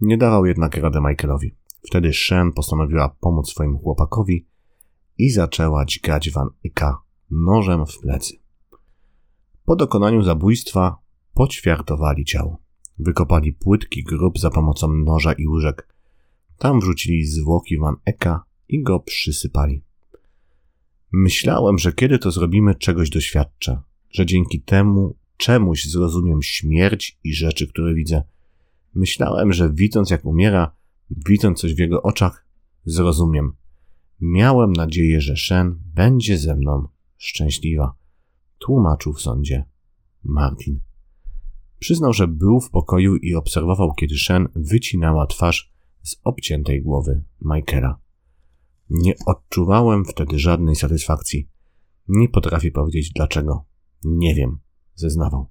Nie 0.00 0.18
dawał 0.18 0.46
jednak 0.46 0.76
rady 0.76 1.00
Michaelowi. 1.00 1.54
Wtedy 1.86 2.12
Shen 2.12 2.52
postanowiła 2.52 3.08
pomóc 3.08 3.50
swojemu 3.50 3.78
chłopakowi 3.78 4.46
i 5.18 5.30
zaczęła 5.30 5.84
dźgać 5.84 6.30
Van 6.30 6.48
Eka 6.64 7.02
nożem 7.30 7.86
w 7.86 7.98
plecy. 7.98 8.36
Po 9.64 9.76
dokonaniu 9.76 10.22
zabójstwa 10.22 11.03
poćwiartowali 11.34 12.24
ciało. 12.24 12.58
Wykopali 12.98 13.52
płytki 13.52 14.04
grób 14.04 14.38
za 14.38 14.50
pomocą 14.50 14.92
noża 14.92 15.32
i 15.32 15.46
łyżek. 15.46 15.94
Tam 16.58 16.80
wrzucili 16.80 17.26
zwłoki 17.26 17.78
Van 17.78 17.96
Eka 18.04 18.44
i 18.68 18.82
go 18.82 19.00
przysypali. 19.00 19.82
Myślałem, 21.12 21.78
że 21.78 21.92
kiedy 21.92 22.18
to 22.18 22.30
zrobimy, 22.30 22.74
czegoś 22.74 23.10
doświadczę, 23.10 23.80
że 24.10 24.26
dzięki 24.26 24.60
temu 24.60 25.16
czemuś 25.36 25.84
zrozumiem 25.84 26.42
śmierć 26.42 27.18
i 27.24 27.34
rzeczy, 27.34 27.68
które 27.68 27.94
widzę. 27.94 28.22
Myślałem, 28.94 29.52
że 29.52 29.72
widząc 29.72 30.10
jak 30.10 30.24
umiera, 30.24 30.72
widząc 31.10 31.60
coś 31.60 31.74
w 31.74 31.78
jego 31.78 32.02
oczach, 32.02 32.46
zrozumiem. 32.84 33.52
Miałem 34.20 34.72
nadzieję, 34.72 35.20
że 35.20 35.36
Shen 35.36 35.78
będzie 35.94 36.38
ze 36.38 36.56
mną 36.56 36.88
szczęśliwa. 37.16 37.94
Tłumaczył 38.58 39.12
w 39.12 39.20
sądzie 39.20 39.64
Martin. 40.24 40.80
Przyznał, 41.78 42.12
że 42.12 42.28
był 42.28 42.60
w 42.60 42.70
pokoju 42.70 43.16
i 43.16 43.34
obserwował, 43.34 43.94
kiedy 43.94 44.14
Shen 44.14 44.48
wycinała 44.54 45.26
twarz 45.26 45.72
z 46.02 46.16
obciętej 46.24 46.82
głowy 46.82 47.24
Michaela. 47.40 47.98
Nie 48.90 49.14
odczuwałem 49.26 50.04
wtedy 50.04 50.38
żadnej 50.38 50.76
satysfakcji. 50.76 51.48
Nie 52.08 52.28
potrafię 52.28 52.70
powiedzieć 52.70 53.10
dlaczego. 53.12 53.64
Nie 54.04 54.34
wiem, 54.34 54.58
zeznawał. 54.94 55.46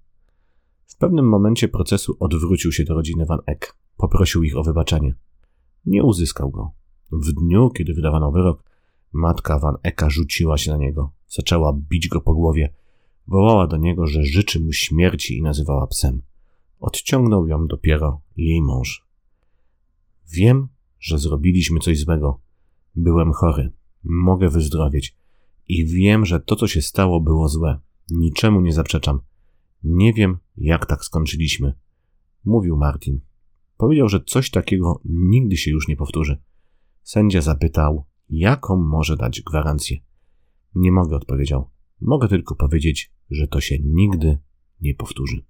W 0.85 0.97
pewnym 0.97 1.29
momencie 1.29 1.67
procesu 1.67 2.17
odwrócił 2.19 2.71
się 2.71 2.83
do 2.83 2.93
rodziny 2.93 3.25
Van 3.25 3.39
Eck. 3.45 3.77
Poprosił 3.97 4.43
ich 4.43 4.57
o 4.57 4.63
wybaczenie. 4.63 5.15
Nie 5.85 6.03
uzyskał 6.03 6.51
go. 6.51 6.71
W 7.11 7.31
dniu, 7.31 7.69
kiedy 7.69 7.93
wydawano 7.93 8.31
wyrok, 8.31 8.63
matka 9.13 9.59
Van 9.59 9.75
Ecka 9.83 10.09
rzuciła 10.09 10.57
się 10.57 10.71
na 10.71 10.77
niego. 10.77 11.11
Zaczęła 11.27 11.73
bić 11.89 12.07
go 12.07 12.21
po 12.21 12.33
głowie. 12.33 12.73
Wołała 13.27 13.67
do 13.67 13.77
niego, 13.77 14.07
że 14.07 14.23
życzy 14.23 14.59
mu 14.59 14.71
śmierci 14.71 15.37
i 15.37 15.41
nazywała 15.41 15.87
psem. 15.87 16.21
Odciągnął 16.79 17.47
ją 17.47 17.67
dopiero 17.67 18.21
jej 18.37 18.61
mąż. 18.61 19.07
Wiem, 20.31 20.67
że 20.99 21.19
zrobiliśmy 21.19 21.79
coś 21.79 21.99
złego. 21.99 22.41
Byłem 22.95 23.33
chory. 23.33 23.71
Mogę 24.03 24.49
wyzdrowieć. 24.49 25.17
I 25.67 25.85
wiem, 25.85 26.25
że 26.25 26.39
to, 26.39 26.55
co 26.55 26.67
się 26.67 26.81
stało, 26.81 27.21
było 27.21 27.49
złe. 27.49 27.79
Niczemu 28.09 28.61
nie 28.61 28.73
zaprzeczam. 28.73 29.19
Nie 29.83 30.13
wiem, 30.13 30.37
jak 30.57 30.85
tak 30.85 31.05
skończyliśmy. 31.05 31.73
Mówił 32.45 32.77
Martin. 32.77 33.19
Powiedział, 33.77 34.09
że 34.09 34.23
coś 34.23 34.49
takiego 34.49 35.01
nigdy 35.05 35.57
się 35.57 35.71
już 35.71 35.87
nie 35.87 35.95
powtórzy. 35.95 36.41
Sędzia 37.03 37.41
zapytał, 37.41 38.05
jaką 38.29 38.77
może 38.77 39.17
dać 39.17 39.41
gwarancję. 39.41 39.97
Nie 40.75 40.91
mogę, 40.91 41.15
odpowiedział. 41.15 41.69
Mogę 42.01 42.27
tylko 42.27 42.55
powiedzieć, 42.55 43.12
że 43.31 43.47
to 43.47 43.61
się 43.61 43.77
nigdy 43.83 44.37
nie 44.81 44.93
powtórzy. 44.93 45.43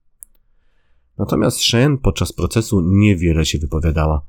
Natomiast 1.17 1.59
Shen 1.59 1.97
podczas 1.97 2.33
procesu 2.33 2.81
niewiele 2.81 3.45
się 3.45 3.59
wypowiadała. 3.59 4.25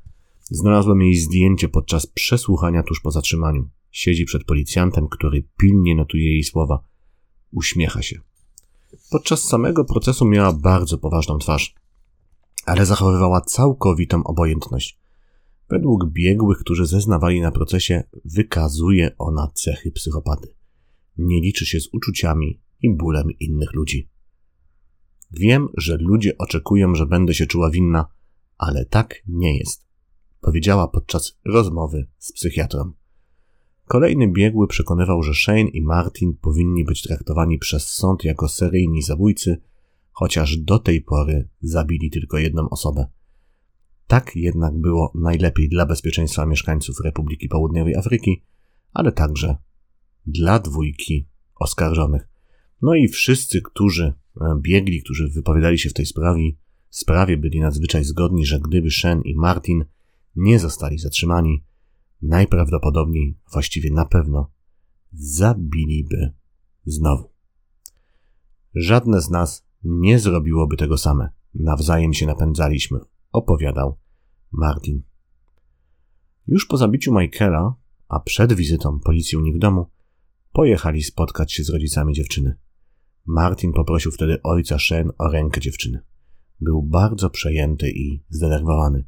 Znalazłem 0.50 1.02
jej 1.02 1.16
zdjęcie 1.16 1.68
podczas 1.68 2.06
przesłuchania 2.06 2.82
tuż 2.82 3.00
po 3.00 3.10
zatrzymaniu. 3.10 3.68
Siedzi 3.90 4.24
przed 4.24 4.44
policjantem, 4.44 5.08
który 5.08 5.48
pilnie 5.56 5.94
notuje 5.94 6.32
jej 6.32 6.44
słowa. 6.44 6.84
Uśmiecha 7.50 8.02
się. 8.02 8.20
Podczas 9.10 9.42
samego 9.42 9.84
procesu 9.84 10.24
miała 10.24 10.52
bardzo 10.52 10.98
poważną 10.98 11.38
twarz, 11.38 11.74
ale 12.66 12.86
zachowywała 12.86 13.40
całkowitą 13.40 14.24
obojętność. 14.24 14.98
Według 15.70 16.10
biegłych, 16.10 16.58
którzy 16.58 16.86
zeznawali 16.86 17.40
na 17.40 17.50
procesie, 17.50 18.02
wykazuje 18.24 19.16
ona 19.18 19.50
cechy 19.54 19.92
psychopaty. 19.92 20.54
Nie 21.18 21.40
liczy 21.40 21.66
się 21.66 21.80
z 21.80 21.88
uczuciami 21.92 22.60
i 22.84 22.96
bólem 22.96 23.30
innych 23.40 23.72
ludzi. 23.72 24.08
Wiem, 25.30 25.68
że 25.76 25.96
ludzie 26.00 26.38
oczekują, 26.38 26.94
że 26.94 27.06
będę 27.06 27.34
się 27.34 27.46
czuła 27.46 27.70
winna, 27.70 28.06
ale 28.58 28.84
tak 28.84 29.22
nie 29.26 29.58
jest, 29.58 29.86
powiedziała 30.40 30.88
podczas 30.88 31.38
rozmowy 31.44 32.06
z 32.18 32.32
psychiatrą. 32.32 32.92
Kolejny 33.86 34.32
biegły 34.32 34.66
przekonywał, 34.68 35.22
że 35.22 35.34
Shane 35.34 35.60
i 35.68 35.82
Martin 35.82 36.36
powinni 36.36 36.84
być 36.84 37.02
traktowani 37.02 37.58
przez 37.58 37.88
sąd 37.88 38.24
jako 38.24 38.48
seryjni 38.48 39.02
zabójcy, 39.02 39.60
chociaż 40.10 40.56
do 40.56 40.78
tej 40.78 41.02
pory 41.02 41.48
zabili 41.60 42.10
tylko 42.10 42.38
jedną 42.38 42.68
osobę. 42.68 43.06
Tak 44.06 44.36
jednak 44.36 44.78
było 44.78 45.12
najlepiej 45.14 45.68
dla 45.68 45.86
bezpieczeństwa 45.86 46.46
mieszkańców 46.46 46.96
Republiki 47.04 47.48
Południowej 47.48 47.96
Afryki, 47.96 48.42
ale 48.92 49.12
także 49.12 49.56
dla 50.26 50.58
dwójki 50.58 51.28
oskarżonych. 51.54 52.33
No 52.84 52.94
i 52.94 53.08
wszyscy, 53.08 53.62
którzy 53.62 54.04
e, 54.04 54.58
biegli, 54.60 55.02
którzy 55.02 55.28
wypowiadali 55.28 55.78
się 55.78 55.90
w 55.90 55.92
tej 55.92 56.06
sprawie, 56.06 56.50
sprawie 56.90 57.36
byli 57.36 57.60
nadzwyczaj 57.60 58.04
zgodni, 58.04 58.46
że 58.46 58.60
gdyby 58.60 58.90
Shen 58.90 59.22
i 59.22 59.34
Martin 59.34 59.84
nie 60.36 60.58
zostali 60.58 60.98
zatrzymani, 60.98 61.64
najprawdopodobniej, 62.22 63.38
właściwie 63.52 63.90
na 63.90 64.04
pewno, 64.04 64.50
zabiliby 65.12 66.32
znowu. 66.84 67.30
Żadne 68.74 69.20
z 69.20 69.30
nas 69.30 69.66
nie 69.84 70.18
zrobiłoby 70.18 70.76
tego 70.76 70.98
same. 70.98 71.28
Nawzajem 71.54 72.14
się 72.14 72.26
napędzaliśmy, 72.26 72.98
opowiadał 73.32 73.98
Martin. 74.52 75.02
Już 76.46 76.66
po 76.66 76.76
zabiciu 76.76 77.12
Michaela, 77.12 77.74
a 78.08 78.20
przed 78.20 78.52
wizytą 78.52 79.00
policji 79.00 79.38
u 79.38 79.40
nich 79.40 79.56
w 79.56 79.58
domu, 79.58 79.86
pojechali 80.52 81.02
spotkać 81.02 81.52
się 81.52 81.64
z 81.64 81.70
rodzicami 81.70 82.14
dziewczyny. 82.14 82.56
Martin 83.26 83.72
poprosił 83.72 84.12
wtedy 84.12 84.42
ojca 84.42 84.78
Shen 84.78 85.12
o 85.18 85.28
rękę 85.28 85.60
dziewczyny. 85.60 86.00
Był 86.60 86.82
bardzo 86.82 87.30
przejęty 87.30 87.90
i 87.90 88.22
zdenerwowany. 88.28 89.04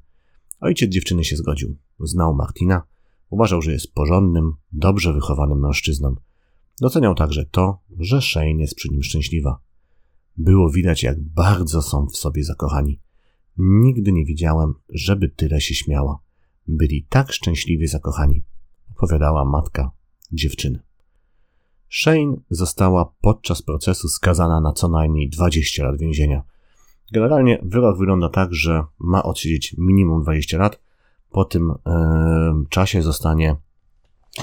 Ojciec 0.60 0.90
dziewczyny 0.90 1.24
się 1.24 1.36
zgodził. 1.36 1.76
Znał 2.00 2.34
Martina, 2.34 2.82
uważał, 3.30 3.62
że 3.62 3.72
jest 3.72 3.94
porządnym, 3.94 4.52
dobrze 4.72 5.12
wychowanym 5.12 5.60
mężczyzną. 5.60 6.16
Doceniał 6.80 7.14
także 7.14 7.44
to, 7.50 7.78
że 7.98 8.20
Shane 8.20 8.60
jest 8.60 8.74
przy 8.74 8.88
nim 8.88 9.02
szczęśliwa. 9.02 9.58
Było 10.36 10.70
widać, 10.70 11.02
jak 11.02 11.22
bardzo 11.22 11.82
są 11.82 12.06
w 12.06 12.16
sobie 12.16 12.44
zakochani. 12.44 13.00
Nigdy 13.58 14.12
nie 14.12 14.24
widziałem, 14.24 14.74
żeby 14.88 15.28
tyle 15.28 15.60
się 15.60 15.74
śmiała. 15.74 16.18
Byli 16.68 17.06
tak 17.08 17.32
szczęśliwie 17.32 17.88
zakochani, 17.88 18.44
opowiadała 18.90 19.44
matka 19.44 19.90
dziewczyny. 20.32 20.85
Shane 21.90 22.36
została 22.50 23.12
podczas 23.20 23.62
procesu 23.62 24.08
skazana 24.08 24.60
na 24.60 24.72
co 24.72 24.88
najmniej 24.88 25.30
20 25.30 25.84
lat 25.84 25.98
więzienia. 25.98 26.42
Generalnie 27.12 27.58
wyrok 27.62 27.98
wygląda 27.98 28.28
tak, 28.28 28.54
że 28.54 28.84
ma 28.98 29.22
odsiedzieć 29.22 29.74
minimum 29.78 30.22
20 30.22 30.58
lat. 30.58 30.80
Po 31.30 31.44
tym 31.44 31.70
e, 31.70 32.64
czasie 32.68 33.02
zostanie 33.02 33.56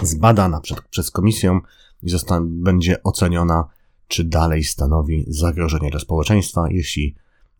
zbadana 0.03 0.61
przed, 0.61 0.81
przez 0.81 1.11
komisję 1.11 1.59
i 2.03 2.09
będzie 2.41 3.03
oceniona, 3.03 3.67
czy 4.07 4.23
dalej 4.23 4.63
stanowi 4.63 5.25
zagrożenie 5.27 5.89
dla 5.89 5.99
społeczeństwa. 5.99 6.65
Jeśli 6.69 7.15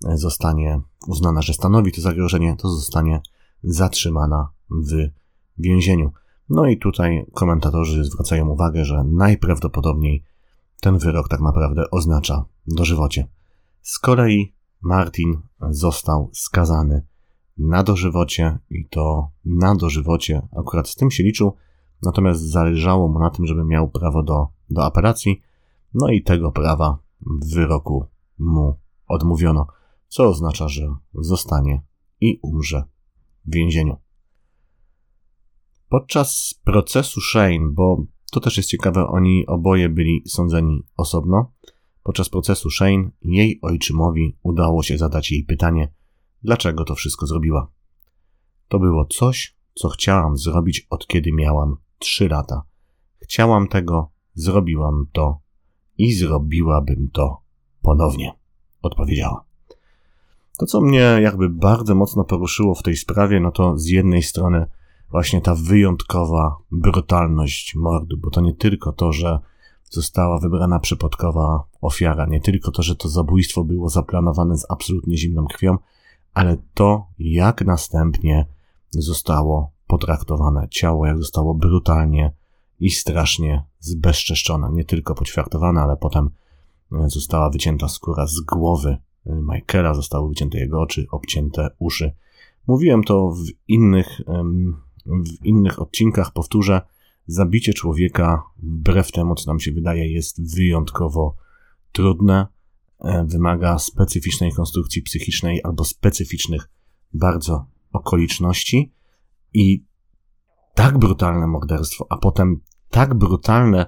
e, 0.05 0.17
zostanie 0.17 0.81
uznana, 1.07 1.41
że 1.41 1.53
stanowi 1.53 1.91
to 1.91 2.01
zagrożenie, 2.01 2.55
to 2.57 2.69
zostanie 2.69 3.21
zatrzymana 3.63 4.49
w 4.69 5.09
więzieniu. 5.57 6.11
No 6.49 6.65
i 6.65 6.77
tutaj 6.77 7.25
komentatorzy 7.33 8.03
zwracają 8.03 8.49
uwagę, 8.49 8.85
że 8.85 9.03
najprawdopodobniej 9.03 10.23
ten 10.81 10.97
wyrok 10.97 11.27
tak 11.29 11.39
naprawdę 11.39 11.91
oznacza 11.91 12.45
dożywocie. 12.67 13.27
Z 13.81 13.99
kolei 13.99 14.53
Martin 14.81 15.41
został 15.69 16.29
skazany 16.33 17.05
na 17.57 17.83
dożywocie 17.83 18.59
i 18.69 18.87
to 18.89 19.29
na 19.45 19.75
dożywocie 19.75 20.47
akurat 20.57 20.89
z 20.89 20.95
tym 20.95 21.11
się 21.11 21.23
liczył, 21.23 21.55
natomiast 22.01 22.41
zależało 22.41 23.07
mu 23.07 23.19
na 23.19 23.29
tym, 23.29 23.47
żeby 23.47 23.63
miał 23.63 23.89
prawo 23.89 24.23
do, 24.23 24.47
do 24.69 24.85
apelacji, 24.85 25.41
no 25.93 26.09
i 26.09 26.23
tego 26.23 26.51
prawa 26.51 26.97
w 27.21 27.53
wyroku 27.53 28.05
mu 28.39 28.77
odmówiono, 29.07 29.67
co 30.07 30.23
oznacza, 30.27 30.67
że 30.67 30.95
zostanie 31.13 31.81
i 32.21 32.39
umrze 32.41 32.83
w 33.45 33.53
więzieniu. 33.53 34.02
Podczas 35.93 36.59
procesu 36.63 37.21
Shane, 37.21 37.69
bo 37.71 38.05
to 38.31 38.39
też 38.39 38.57
jest 38.57 38.69
ciekawe, 38.69 39.07
oni 39.07 39.47
oboje 39.47 39.89
byli 39.89 40.23
sądzeni 40.27 40.83
osobno. 40.97 41.51
Podczas 42.03 42.29
procesu 42.29 42.69
Shane 42.69 43.11
jej 43.21 43.59
ojczymowi 43.61 44.37
udało 44.43 44.83
się 44.83 44.97
zadać 44.97 45.31
jej 45.31 45.43
pytanie, 45.43 45.93
dlaczego 46.43 46.83
to 46.83 46.95
wszystko 46.95 47.25
zrobiła. 47.25 47.71
To 48.67 48.79
było 48.79 49.05
coś, 49.05 49.57
co 49.73 49.89
chciałam 49.89 50.37
zrobić 50.37 50.87
od 50.89 51.07
kiedy 51.07 51.31
miałam 51.31 51.75
trzy 51.99 52.29
lata. 52.29 52.63
Chciałam 53.19 53.67
tego, 53.67 54.11
zrobiłam 54.33 55.05
to 55.11 55.39
i 55.97 56.13
zrobiłabym 56.13 57.09
to 57.13 57.41
ponownie, 57.81 58.31
odpowiedziała. 58.81 59.45
To, 60.57 60.65
co 60.65 60.81
mnie 60.81 61.17
jakby 61.21 61.49
bardzo 61.49 61.95
mocno 61.95 62.23
poruszyło 62.23 62.75
w 62.75 62.83
tej 62.83 62.95
sprawie, 62.95 63.39
no 63.39 63.51
to 63.51 63.77
z 63.77 63.87
jednej 63.87 64.23
strony 64.23 64.65
właśnie 65.13 65.41
ta 65.41 65.55
wyjątkowa 65.55 66.57
brutalność 66.71 67.75
mordu, 67.75 68.17
bo 68.17 68.29
to 68.29 68.41
nie 68.41 68.53
tylko 68.53 68.91
to, 68.91 69.11
że 69.11 69.39
została 69.89 70.39
wybrana 70.39 70.79
przypadkowa 70.79 71.63
ofiara, 71.81 72.25
nie 72.25 72.41
tylko 72.41 72.71
to, 72.71 72.83
że 72.83 72.95
to 72.95 73.09
zabójstwo 73.09 73.63
było 73.63 73.89
zaplanowane 73.89 74.57
z 74.57 74.65
absolutnie 74.69 75.17
zimną 75.17 75.45
krwią, 75.45 75.77
ale 76.33 76.57
to, 76.73 77.07
jak 77.19 77.65
następnie 77.65 78.45
zostało 78.89 79.71
potraktowane 79.87 80.67
ciało, 80.69 81.05
jak 81.05 81.17
zostało 81.17 81.53
brutalnie 81.53 82.33
i 82.79 82.89
strasznie 82.89 83.63
zbezczeszczone. 83.79 84.69
Nie 84.71 84.85
tylko 84.85 85.15
poćwiartowane, 85.15 85.81
ale 85.81 85.97
potem 85.97 86.29
e, 86.91 87.09
została 87.09 87.49
wycięta 87.49 87.87
skóra 87.87 88.27
z 88.27 88.39
głowy 88.39 88.97
e, 89.25 89.41
Michaela, 89.51 89.93
zostały 89.93 90.29
wycięte 90.29 90.57
jego 90.57 90.81
oczy, 90.81 91.05
obcięte 91.11 91.69
uszy. 91.79 92.11
Mówiłem 92.67 93.03
to 93.03 93.29
w 93.29 93.43
innych, 93.67 94.21
w 95.05 95.45
innych 95.45 95.81
odcinkach, 95.81 96.33
powtórzę, 96.33 96.81
zabicie 97.27 97.73
człowieka, 97.73 98.43
wbrew 98.57 99.11
temu, 99.11 99.35
co 99.35 99.51
nam 99.51 99.59
się 99.59 99.71
wydaje, 99.71 100.11
jest 100.11 100.55
wyjątkowo 100.55 101.35
trudne, 101.91 102.47
e, 102.99 103.25
wymaga 103.25 103.79
specyficznej 103.79 104.51
konstrukcji 104.51 105.01
psychicznej 105.01 105.61
albo 105.63 105.83
specyficznych 105.83 106.69
bardzo 107.13 107.65
okoliczności 107.91 108.93
i 109.53 109.83
tak 110.73 110.97
brutalne 110.97 111.47
morderstwo, 111.47 112.07
a 112.09 112.17
potem 112.17 112.59
tak 112.89 113.13
brutalne, 113.13 113.85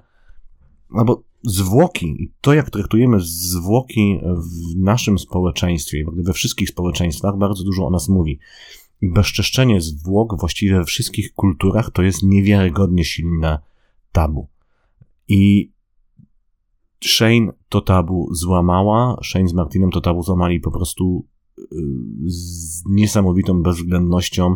albo 0.95 1.23
zwłoki, 1.43 2.23
i 2.23 2.33
to 2.41 2.53
jak 2.53 2.69
traktujemy 2.69 3.17
zwłoki 3.19 4.19
w 4.23 4.75
naszym 4.77 5.19
społeczeństwie, 5.19 6.05
we 6.13 6.33
wszystkich 6.33 6.69
społeczeństwach, 6.69 7.37
bardzo 7.37 7.63
dużo 7.63 7.87
o 7.87 7.89
nas 7.89 8.09
mówi. 8.09 8.39
Bezczeszczenie 9.13 9.81
zwłok 9.81 10.39
właściwie 10.39 10.77
we 10.77 10.85
wszystkich 10.85 11.33
kulturach 11.33 11.91
to 11.91 12.01
jest 12.01 12.23
niewiarygodnie 12.23 13.03
silne 13.05 13.59
tabu. 14.11 14.47
I 15.27 15.71
Shane 17.05 17.53
to 17.69 17.81
tabu 17.81 18.29
złamała, 18.31 19.17
Shane 19.23 19.47
z 19.47 19.53
Martinem 19.53 19.91
to 19.91 20.01
tabu 20.01 20.23
złamali 20.23 20.59
po 20.59 20.71
prostu 20.71 21.27
y, 21.59 21.63
z 22.25 22.83
niesamowitą 22.89 23.63
bezwzględnością 23.63 24.55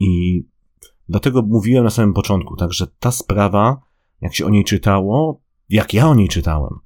i 0.00 0.44
dlatego 1.08 1.42
mówiłem 1.42 1.84
na 1.84 1.90
samym 1.90 2.14
początku, 2.14 2.56
także 2.56 2.86
ta 2.98 3.10
sprawa, 3.10 3.80
jak 4.20 4.34
się 4.34 4.46
o 4.46 4.50
niej 4.50 4.64
czytało, 4.64 5.40
jak 5.68 5.94
ja 5.94 6.08
o 6.08 6.14
niej 6.14 6.28
czytałem, 6.28 6.78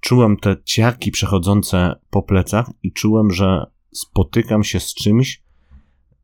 czułem 0.00 0.36
te 0.36 0.56
ciarki 0.64 1.10
przechodzące 1.10 1.94
po 2.10 2.22
plecach 2.22 2.70
i 2.82 2.92
czułem, 2.92 3.30
że 3.30 3.66
spotykam 3.92 4.64
się 4.64 4.80
z 4.80 4.94
czymś, 4.94 5.45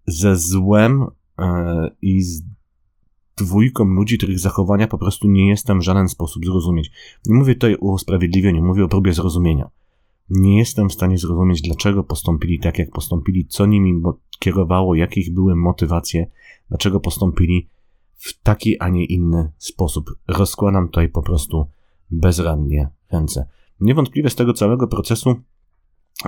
ze 0.06 0.36
złem 0.36 1.06
e, 1.38 1.90
i 2.02 2.22
z 2.22 2.42
dwójką 3.36 3.84
ludzi, 3.84 4.18
których 4.18 4.38
zachowania 4.38 4.88
po 4.88 4.98
prostu 4.98 5.28
nie 5.28 5.48
jestem 5.48 5.80
w 5.80 5.82
żaden 5.82 6.08
sposób 6.08 6.44
zrozumieć. 6.44 6.90
Nie 7.26 7.34
mówię 7.34 7.54
tutaj 7.54 7.74
o 7.74 7.92
usprawiedliwieniu, 7.92 8.64
mówię 8.64 8.84
o 8.84 8.88
próbie 8.88 9.12
zrozumienia. 9.12 9.70
Nie 10.30 10.58
jestem 10.58 10.88
w 10.88 10.92
stanie 10.92 11.18
zrozumieć, 11.18 11.62
dlaczego 11.62 12.04
postąpili 12.04 12.60
tak, 12.60 12.78
jak 12.78 12.90
postąpili, 12.90 13.46
co 13.46 13.66
nimi 13.66 14.02
kierowało, 14.38 14.94
jakie 14.94 15.20
ich 15.20 15.34
były 15.34 15.56
motywacje, 15.56 16.26
dlaczego 16.68 17.00
postąpili 17.00 17.68
w 18.16 18.42
taki, 18.42 18.78
a 18.78 18.88
nie 18.88 19.04
inny 19.04 19.52
sposób. 19.58 20.10
Rozkładam 20.28 20.86
tutaj 20.86 21.08
po 21.08 21.22
prostu 21.22 21.66
bezradnie 22.10 22.90
ręce. 23.12 23.48
Niewątpliwie 23.80 24.30
z 24.30 24.34
tego 24.34 24.52
całego 24.52 24.88
procesu 24.88 25.36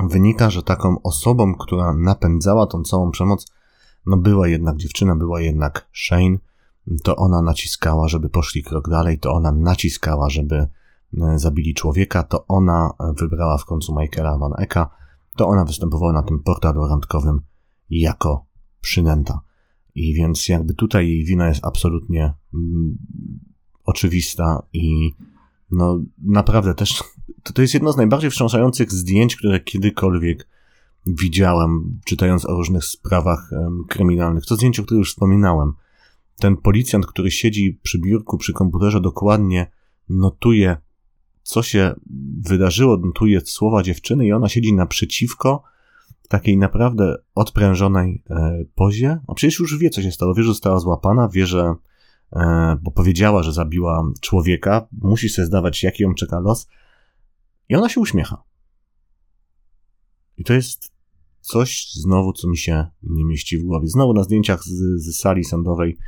wynika, 0.02 0.50
że 0.50 0.62
taką 0.62 1.02
osobą, 1.02 1.54
która 1.54 1.94
napędzała 1.94 2.66
tą 2.66 2.82
całą 2.82 3.10
przemoc, 3.10 3.46
no 4.06 4.16
była 4.16 4.48
jednak 4.48 4.76
dziewczyna, 4.76 5.16
była 5.16 5.40
jednak 5.40 5.88
Shane, 5.92 6.38
to 7.02 7.16
ona 7.16 7.42
naciskała, 7.42 8.08
żeby 8.08 8.28
poszli 8.28 8.62
krok 8.62 8.90
dalej, 8.90 9.18
to 9.18 9.32
ona 9.32 9.52
naciskała, 9.52 10.30
żeby 10.30 10.56
e, 10.56 10.68
zabili 11.38 11.74
człowieka, 11.74 12.22
to 12.22 12.46
ona 12.46 12.90
wybrała 13.18 13.58
w 13.58 13.64
końcu 13.64 13.94
Michaela 13.98 14.38
Van 14.38 14.52
Ecka, 14.58 14.90
to 15.36 15.48
ona 15.48 15.64
występowała 15.64 16.12
na 16.12 16.22
tym 16.22 16.42
portalu 16.42 16.88
randkowym 16.88 17.40
jako 17.90 18.46
przynęta. 18.80 19.40
I 19.94 20.14
więc 20.14 20.48
jakby 20.48 20.74
tutaj 20.74 21.08
jej 21.08 21.24
wina 21.24 21.48
jest 21.48 21.64
absolutnie 21.64 22.34
mm, 22.54 22.98
oczywista 23.84 24.62
i 24.72 25.14
no 25.70 26.00
naprawdę 26.22 26.74
też 26.74 27.02
to, 27.42 27.52
to 27.52 27.62
jest 27.62 27.74
jedno 27.74 27.92
z 27.92 27.96
najbardziej 27.96 28.30
wstrząsających 28.30 28.92
zdjęć, 28.92 29.36
które 29.36 29.60
kiedykolwiek 29.60 30.48
widziałem, 31.06 32.00
czytając 32.04 32.46
o 32.46 32.52
różnych 32.52 32.84
sprawach 32.84 33.50
kryminalnych. 33.88 34.46
To 34.46 34.56
zdjęcie, 34.56 34.82
o 34.82 34.84
którym 34.84 34.98
już 34.98 35.10
wspominałem. 35.10 35.72
Ten 36.40 36.56
policjant, 36.56 37.06
który 37.06 37.30
siedzi 37.30 37.78
przy 37.82 37.98
biurku, 37.98 38.38
przy 38.38 38.52
komputerze, 38.52 39.00
dokładnie 39.00 39.70
notuje, 40.08 40.76
co 41.42 41.62
się 41.62 41.94
wydarzyło, 42.40 42.96
notuje 42.96 43.40
słowa 43.40 43.82
dziewczyny 43.82 44.26
i 44.26 44.32
ona 44.32 44.48
siedzi 44.48 44.74
naprzeciwko 44.74 45.62
takiej 46.28 46.56
naprawdę 46.56 47.16
odprężonej 47.34 48.22
e, 48.30 48.64
pozie. 48.74 49.18
A 49.26 49.34
przecież 49.34 49.58
już 49.58 49.78
wie, 49.78 49.90
co 49.90 50.02
się 50.02 50.12
stało. 50.12 50.34
Wie, 50.34 50.42
że 50.42 50.48
została 50.48 50.80
złapana, 50.80 51.28
wie, 51.28 51.46
że 51.46 51.74
e, 52.32 52.76
bo 52.82 52.90
powiedziała, 52.90 53.42
że 53.42 53.52
zabiła 53.52 54.12
człowieka, 54.20 54.86
musi 54.92 55.28
sobie 55.28 55.46
zdawać, 55.46 55.82
jaki 55.82 56.02
ją 56.02 56.14
czeka 56.14 56.40
los. 56.40 56.68
I 57.68 57.76
ona 57.76 57.88
się 57.88 58.00
uśmiecha. 58.00 58.42
I 60.36 60.44
to 60.44 60.52
jest 60.52 60.93
coś 61.44 61.92
znowu, 61.92 62.32
co 62.32 62.48
mi 62.48 62.56
się 62.56 62.86
nie 63.02 63.24
mieści 63.24 63.58
w 63.58 63.64
głowie. 63.64 63.88
Znowu 63.88 64.12
na 64.12 64.22
zdjęciach 64.22 64.64
z, 64.64 65.02
z 65.02 65.18
sali 65.18 65.44
sądowej, 65.44 65.98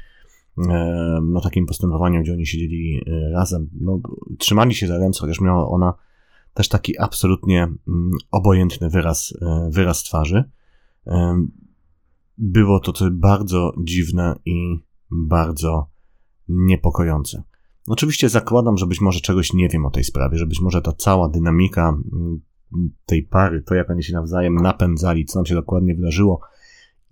e, 0.59 1.18
na 1.22 1.40
takim 1.40 1.66
postępowaniu, 1.66 2.22
gdzie 2.22 2.33
oni 2.33 2.46
siedzieli 2.46 3.05
e, 3.07 3.31
razem, 3.31 3.68
no, 3.81 4.01
trzymali 4.38 4.75
się 4.75 4.87
za 4.87 4.99
ręce, 4.99 5.20
chociaż 5.20 5.40
miała 5.40 5.68
ona 5.68 5.94
też 6.55 6.68
taki 6.68 6.99
absolutnie 6.99 7.62
mm, 7.62 8.11
obojętny 8.31 8.90
wyraz, 8.90 9.35
e, 9.42 9.68
wyraz 9.72 10.03
twarzy. 10.03 10.44
Było 12.38 12.81
to 12.81 12.92
bardzo 13.11 13.72
dziwne 13.85 14.38
i 14.44 14.79
bardzo 15.11 15.87
niepokojące. 16.49 17.42
Oczywiście 17.87 18.29
zakładam, 18.29 18.79
że 18.79 18.87
być 18.87 19.01
może 19.01 19.20
czegoś 19.20 19.53
nie 19.53 19.68
wiem 19.68 19.87
o 19.87 19.90
tej 19.90 20.05
sprawie, 20.05 20.38
że 20.38 20.46
być 20.46 20.61
może 20.61 20.83
ta 20.83 20.92
cała 20.92 21.29
dynamika 21.29 21.88
mm, 21.88 22.40
tej 23.07 23.22
pary, 23.22 23.62
to 23.62 23.74
jak 23.74 23.90
oni 23.90 24.02
się 24.02 24.12
nawzajem 24.12 24.55
napędzali, 24.55 25.24
co 25.24 25.38
nam 25.38 25.46
się 25.46 25.55
dokładnie 25.55 25.94
wydarzyło 25.94 26.40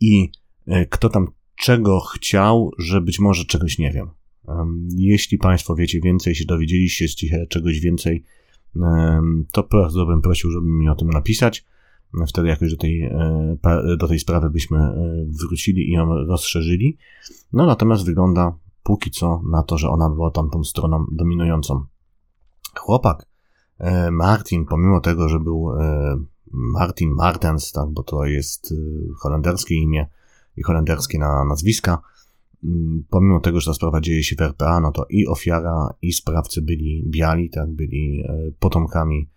i 0.01 0.31
e, 0.67 0.87
kto 0.87 1.09
tam 1.09 1.27
czego 1.57 2.01
chciał, 2.01 2.71
że 2.79 3.01
być 3.01 3.21
może 3.21 3.45
czegoś 3.45 3.79
nie 3.79 3.91
wiem. 3.91 4.11
Jeśli 4.97 5.39
Państwo 5.39 5.75
wiecie 5.75 6.01
więcej, 6.01 6.31
jeśli 6.31 6.47
dowiedzieliście 6.47 7.09
się 7.09 7.47
czegoś 7.49 7.81
więcej, 7.81 8.25
to 9.53 9.63
bardzo 9.63 10.07
bym 10.07 10.23
prosił, 10.23 10.51
żeby 10.51 10.67
mi 10.67 10.89
o 10.89 10.95
tym 10.95 11.11
napisać. 11.11 11.65
Wtedy 12.29 12.49
jakoś 12.49 12.71
do 12.71 12.77
tej, 12.77 13.03
e, 13.03 13.57
do 13.99 14.09
tej 14.09 14.19
sprawy 14.19 14.51
byśmy 14.51 14.79
e, 14.79 15.27
wrócili 15.41 15.89
i 15.89 15.93
ją 15.93 16.15
rozszerzyli. 16.15 16.99
No 17.53 17.67
natomiast 17.67 18.05
wygląda 18.05 18.59
póki 18.83 19.11
co 19.11 19.43
na 19.51 19.63
to, 19.63 19.79
że 19.79 19.89
ona 19.89 20.11
była 20.11 20.31
tamtą 20.31 20.65
stroną 20.65 21.07
dominującą. 21.13 21.85
Chłopak 22.79 23.27
Martin, 24.11 24.67
pomimo 24.67 25.01
tego, 25.01 25.29
że 25.29 25.41
był 25.41 25.73
e, 25.81 26.17
Martin 26.51 27.11
Martens, 27.11 27.73
tak, 27.73 27.91
bo 27.91 28.03
to 28.03 28.25
jest 28.25 28.73
e, 28.73 28.75
holenderskie 29.23 29.75
imię 29.75 30.07
i 30.57 30.63
holenderskie 30.63 31.19
na 31.19 31.45
nazwiska, 31.45 31.99
mm, 32.65 33.05
pomimo 33.11 33.41
tego, 33.41 33.61
że 33.61 33.71
ta 33.71 33.75
sprawa 33.75 34.01
dzieje 34.01 34.25
się 34.25 34.37
w 34.37 34.41
RPA, 34.41 34.81
no 34.81 34.93
to 34.93 35.07
i 35.11 35.27
ofiara, 35.27 35.95
i 36.03 36.13
sprawcy 36.13 36.63
byli 36.63 37.05
biali, 37.07 37.51
tak, 37.51 37.71
byli 37.71 38.25
potomkami 38.59 39.31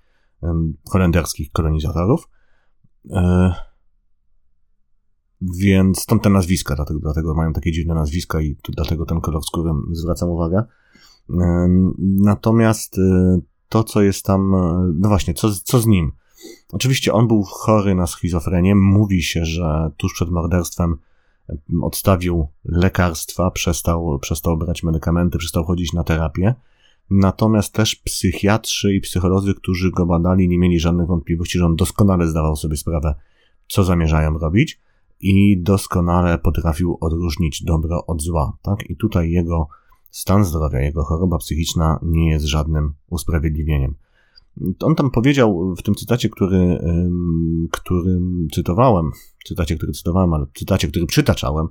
holenderskich 0.89 1.51
kolonizatorów. 1.51 2.29
Więc 5.41 5.99
stąd 5.99 6.23
te 6.23 6.29
nazwiska, 6.29 6.75
dlatego, 6.75 6.99
dlatego 6.99 7.35
mają 7.35 7.53
takie 7.53 7.71
dziwne 7.71 7.93
nazwiska 7.93 8.41
i 8.41 8.57
dlatego 8.69 9.05
ten 9.05 9.21
kolor 9.21 9.43
skóry 9.43 9.71
zwracam 9.91 10.29
uwagę. 10.29 10.63
Natomiast 11.99 12.99
to, 13.69 13.83
co 13.83 14.01
jest 14.01 14.25
tam, 14.25 14.55
e, 14.55 14.91
no 14.95 15.09
właśnie, 15.09 15.33
co, 15.33 15.51
co 15.63 15.79
z 15.79 15.87
nim? 15.87 16.11
Oczywiście 16.71 17.13
on 17.13 17.27
był 17.27 17.43
chory 17.43 17.95
na 17.95 18.07
schizofrenię. 18.07 18.75
Mówi 18.75 19.23
się, 19.23 19.45
że 19.45 19.91
tuż 19.97 20.13
przed 20.13 20.29
morderstwem 20.29 20.97
odstawił 21.81 22.47
lekarstwa, 22.65 23.51
przestał, 23.51 24.19
przestał 24.19 24.57
brać 24.57 24.83
medykamenty, 24.83 25.37
przestał 25.37 25.65
chodzić 25.65 25.93
na 25.93 26.03
terapię. 26.03 26.55
Natomiast 27.09 27.73
też 27.73 27.95
psychiatrzy 27.95 28.93
i 28.93 29.01
psycholodzy, 29.01 29.53
którzy 29.53 29.91
go 29.91 30.05
badali, 30.05 30.49
nie 30.49 30.57
mieli 30.57 30.79
żadnych 30.79 31.07
wątpliwości, 31.07 31.59
że 31.59 31.65
on 31.65 31.75
doskonale 31.75 32.27
zdawał 32.27 32.55
sobie 32.55 32.77
sprawę, 32.77 33.15
co 33.67 33.83
zamierzają 33.83 34.37
robić 34.37 34.79
i 35.19 35.61
doskonale 35.61 36.37
potrafił 36.37 36.97
odróżnić 37.01 37.63
dobro 37.63 38.05
od 38.05 38.21
zła. 38.21 38.57
Tak? 38.61 38.89
I 38.89 38.95
tutaj 38.95 39.31
jego 39.31 39.67
stan 40.11 40.45
zdrowia, 40.45 40.79
jego 40.79 41.03
choroba 41.03 41.37
psychiczna 41.37 41.99
nie 42.03 42.29
jest 42.29 42.45
żadnym 42.45 42.93
usprawiedliwieniem. 43.09 43.95
On 44.79 44.95
tam 44.95 45.11
powiedział 45.11 45.75
w 45.75 45.81
tym 45.81 45.95
cytacie, 45.95 46.29
który, 46.29 46.79
który 47.71 48.19
cytowałem, 48.53 49.11
cytacie, 49.45 49.77
który 49.77 49.91
cytowałem, 49.91 50.33
ale 50.33 50.45
cytacie, 50.53 50.87
który 50.87 51.05
przytaczałem, 51.05 51.67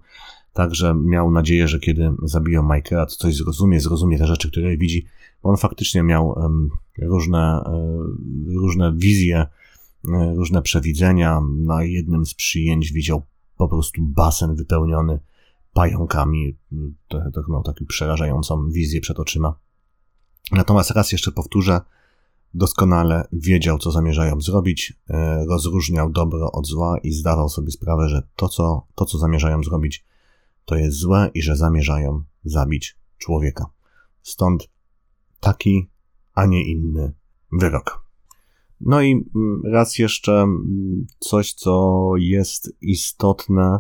Także 0.57 0.95
miał 0.95 1.31
nadzieję, 1.31 1.69
że 1.69 1.79
kiedy 1.79 2.11
zabiją 2.23 2.63
Michaela, 2.63 3.07
to 3.07 3.17
coś 3.17 3.37
zrozumie, 3.37 3.81
zrozumie 3.81 4.19
te 4.19 4.27
rzeczy, 4.27 4.51
które 4.51 4.77
widzi. 4.77 5.07
On 5.43 5.57
faktycznie 5.57 6.03
miał 6.03 6.35
różne, 7.03 7.63
um, 7.67 8.47
różne 8.61 8.93
wizje, 8.97 9.47
um, 10.05 10.37
różne 10.37 10.63
przewidzenia. 10.63 11.41
Na 11.59 11.85
jednym 11.85 12.27
z 12.27 12.35
przyjęć 12.35 12.93
widział 12.93 13.23
po 13.57 13.69
prostu 13.69 14.03
basen 14.03 14.55
wypełniony 14.55 15.21
pająkami. 15.77 16.59
To, 17.09 17.19
to 17.35 17.43
miał 17.49 17.63
taką 17.63 17.87
przerażającą 17.87 18.69
wizję 18.69 19.01
przed 19.01 19.21
oczyma. 19.21 19.59
Natomiast 20.53 20.91
raz 20.91 21.13
jeszcze 21.13 21.33
powtórzę, 21.33 21.81
doskonale 22.55 23.29
wiedział, 23.33 23.79
co 23.79 23.91
zamierzają 23.91 24.41
zrobić, 24.41 24.93
e, 25.11 25.45
rozróżniał 25.47 26.11
dobro 26.11 26.53
od 26.53 26.67
zła 26.67 26.99
i 26.99 27.13
zdawał 27.13 27.49
sobie 27.49 27.71
sprawę, 27.71 28.09
że 28.09 28.23
to, 28.37 28.49
co, 28.49 28.87
to, 28.95 29.05
co 29.05 29.19
zamierzają 29.19 29.63
zrobić, 29.63 30.05
to 30.65 30.77
jest 30.77 30.97
złe 30.97 31.31
i 31.35 31.43
że 31.43 31.57
zamierzają 31.57 32.23
zabić 32.45 32.99
człowieka. 33.19 33.67
Stąd 34.23 34.69
taki, 35.41 35.91
a 36.35 36.47
nie 36.47 36.67
inny 36.71 37.13
wyrok. 37.53 38.07
No 38.81 39.03
i 39.03 39.13
mm, 39.35 39.63
raz 39.65 39.99
jeszcze 39.99 40.33
mm, 40.33 41.07
coś, 41.19 41.53
co 41.53 42.13
jest 42.17 42.77
istotne, 42.81 43.79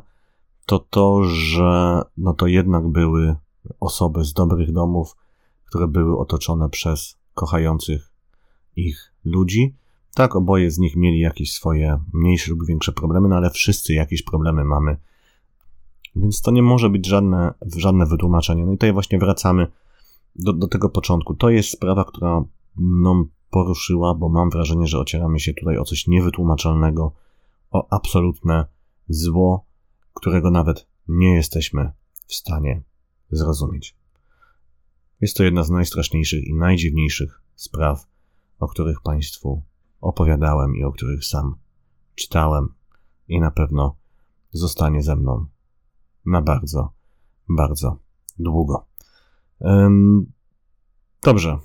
to 0.66 0.78
to, 0.78 1.22
że 1.24 2.02
no 2.16 2.34
to 2.34 2.46
jednak 2.46 2.88
były 2.88 3.36
osoby 3.80 4.24
z 4.24 4.32
dobrych 4.32 4.72
domów, 4.72 5.16
które 5.64 5.88
były 5.88 6.18
otoczone 6.18 6.68
przez 6.68 7.18
kochających 7.34 8.12
ich 8.76 9.12
ludzi. 9.24 9.74
Tak, 10.14 10.36
oboje 10.36 10.70
z 10.70 10.78
nich 10.78 10.96
mieli 10.96 11.20
jakieś 11.20 11.52
swoje 11.52 12.00
mniejsze 12.12 12.50
lub 12.50 12.66
większe 12.66 12.92
problemy, 12.92 13.28
no 13.28 13.36
ale 13.36 13.50
wszyscy 13.50 13.94
jakieś 13.94 14.22
problemy 14.22 14.64
mamy. 14.64 14.96
Więc 16.16 16.40
to 16.40 16.50
nie 16.50 16.62
może 16.62 16.90
być 16.90 17.06
żadne, 17.06 17.54
żadne 17.76 18.06
wytłumaczenie. 18.06 18.66
No 18.66 18.72
i 18.72 18.74
tutaj 18.74 18.92
właśnie 18.92 19.18
wracamy 19.18 19.66
do, 20.36 20.52
do 20.52 20.68
tego 20.68 20.88
początku. 20.88 21.34
To 21.34 21.50
jest 21.50 21.70
sprawa, 21.70 22.04
która 22.04 22.44
mną 22.76 23.24
poruszyła, 23.50 24.14
bo 24.14 24.28
mam 24.28 24.50
wrażenie, 24.50 24.86
że 24.86 24.98
ocieramy 24.98 25.40
się 25.40 25.54
tutaj 25.54 25.78
o 25.78 25.84
coś 25.84 26.06
niewytłumaczalnego, 26.06 27.12
o 27.70 27.86
absolutne 27.90 28.66
zło, 29.08 29.65
którego 30.16 30.50
nawet 30.50 30.86
nie 31.08 31.34
jesteśmy 31.34 31.92
w 32.26 32.34
stanie 32.34 32.82
zrozumieć. 33.30 33.96
Jest 35.20 35.36
to 35.36 35.44
jedna 35.44 35.62
z 35.62 35.70
najstraszniejszych 35.70 36.44
i 36.44 36.54
najdziwniejszych 36.54 37.40
spraw, 37.54 38.06
o 38.58 38.68
których 38.68 39.00
Państwu 39.00 39.62
opowiadałem 40.00 40.76
i 40.76 40.84
o 40.84 40.92
których 40.92 41.24
sam 41.24 41.56
czytałem 42.14 42.74
i 43.28 43.40
na 43.40 43.50
pewno 43.50 43.96
zostanie 44.50 45.02
ze 45.02 45.16
mną 45.16 45.46
na 46.26 46.42
bardzo, 46.42 46.92
bardzo 47.48 47.98
długo. 48.38 48.86
Dobrze, 51.22 51.58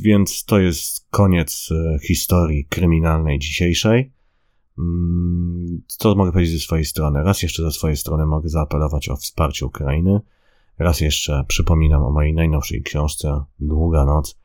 więc 0.00 0.44
to 0.44 0.58
jest 0.58 1.06
koniec 1.10 1.68
e, 1.70 1.98
historii 1.98 2.66
kryminalnej 2.66 3.38
dzisiejszej. 3.38 4.12
Mm, 4.78 5.82
co 5.86 6.14
mogę 6.14 6.32
powiedzieć 6.32 6.54
ze 6.54 6.60
swojej 6.60 6.84
strony? 6.84 7.22
Raz 7.22 7.42
jeszcze 7.42 7.62
ze 7.62 7.70
swojej 7.70 7.96
strony 7.96 8.26
mogę 8.26 8.48
zaapelować 8.48 9.08
o 9.08 9.16
wsparcie 9.16 9.66
Ukrainy. 9.66 10.20
Raz 10.78 11.00
jeszcze 11.00 11.44
przypominam 11.48 12.02
o 12.02 12.10
mojej 12.10 12.34
najnowszej 12.34 12.82
książce 12.82 13.44
Długa 13.60 14.04
Noc. 14.04 14.38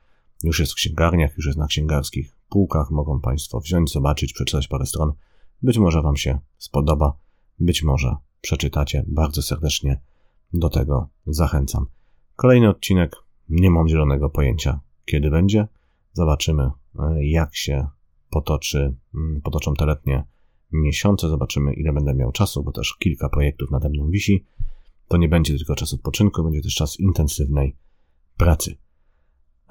Już 0.44 0.60
jest 0.60 0.72
w 0.72 0.76
księgarniach, 0.76 1.38
już 1.38 1.46
jest 1.46 1.58
na 1.58 1.68
księgarskich 1.68 2.36
półkach. 2.50 2.92
Mogą 2.92 3.22
Państwo 3.22 3.60
wziąć, 3.60 3.92
zobaczyć, 3.92 4.34
przeczytać 4.34 4.68
parę 4.68 4.86
stron. 4.86 5.14
Być 5.62 5.78
może 5.78 6.02
Wam 6.02 6.18
się 6.18 6.40
spodoba, 6.58 7.18
być 7.60 7.84
może 7.84 8.16
przeczytacie. 8.42 9.04
Bardzo 9.08 9.42
serdecznie 9.42 10.02
do 10.54 10.70
tego 10.70 11.10
zachęcam. 11.28 11.86
Kolejny 12.36 12.70
odcinek, 12.70 13.16
nie 13.50 13.72
mam 13.72 13.88
zielonego 13.88 14.30
pojęcia, 14.30 14.80
kiedy 15.06 15.30
będzie. 15.30 15.68
Zobaczymy, 16.14 16.72
e, 17.00 17.26
jak 17.26 17.56
się 17.56 17.88
potoczy, 18.34 18.96
mm, 19.16 19.42
potoczą 19.42 19.74
te 19.74 19.86
letnie 19.86 20.24
miesiące. 20.72 21.30
Zobaczymy, 21.30 21.74
ile 21.74 21.94
będę 21.94 22.14
miał 22.14 22.32
czasu, 22.32 22.64
bo 22.64 22.72
też 22.72 22.96
kilka 23.00 23.30
projektów 23.30 23.72
nade 23.72 23.90
mną 23.90 24.10
wisi. 24.10 24.46
To 25.08 25.18
nie 25.18 25.30
będzie 25.30 25.58
tylko 25.58 25.76
czas 25.76 25.94
odpoczynku, 25.94 26.44
będzie 26.44 26.62
też 26.62 26.76
czas 26.76 27.00
intensywnej 27.00 27.76
pracy. 28.38 28.76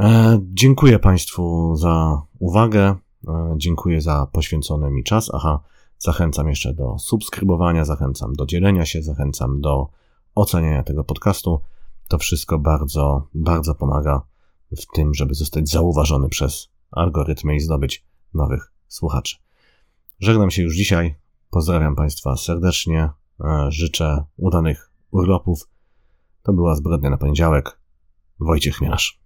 E, 0.01 0.38
dziękuję 0.42 0.98
Państwu 0.98 1.77
za 1.77 2.22
uwagę. 2.38 2.96
E, 3.29 3.55
dziękuję 3.57 4.01
za 4.01 4.27
poświęcony 4.33 4.90
mi 4.90 5.05
czas. 5.05 5.31
Aha, 5.35 5.61
zachęcam 5.98 6.48
jeszcze 6.48 6.75
do 6.75 6.98
subskrybowania, 6.98 7.85
zachęcam 7.85 8.33
do 8.33 8.46
dzielenia 8.46 8.85
się, 8.85 9.03
zachęcam 9.03 9.61
do 9.61 9.88
oceniania 10.35 10.83
tego 10.83 11.05
podcastu. 11.05 11.61
To 12.09 12.18
wszystko 12.18 12.59
bardzo, 12.59 13.29
bardzo 13.35 13.75
pomaga 13.75 14.22
w 14.70 14.87
tym, 14.94 15.14
żeby 15.14 15.35
zostać 15.35 15.68
zauważony 15.70 16.29
przez 16.29 16.68
algorytmy 16.90 17.55
i 17.57 17.61
zdobyć 17.61 18.05
nowych 18.35 18.73
słuchaczy. 18.88 19.37
Żegnam 20.21 20.51
się 20.51 20.62
już 20.62 20.77
dzisiaj. 20.77 21.14
Pozdrawiam 21.51 21.97
Państwa 21.97 22.37
serdecznie. 22.37 23.11
E, 23.45 23.66
życzę 23.68 24.25
udanych 24.37 24.90
urlopów. 25.11 25.68
To 26.42 26.53
była 26.53 26.75
zbrodnia 26.75 27.11
na 27.11 27.18
poniedziałek. 27.18 27.79
Wojciech 28.40 28.81
Mielasz. 28.81 29.22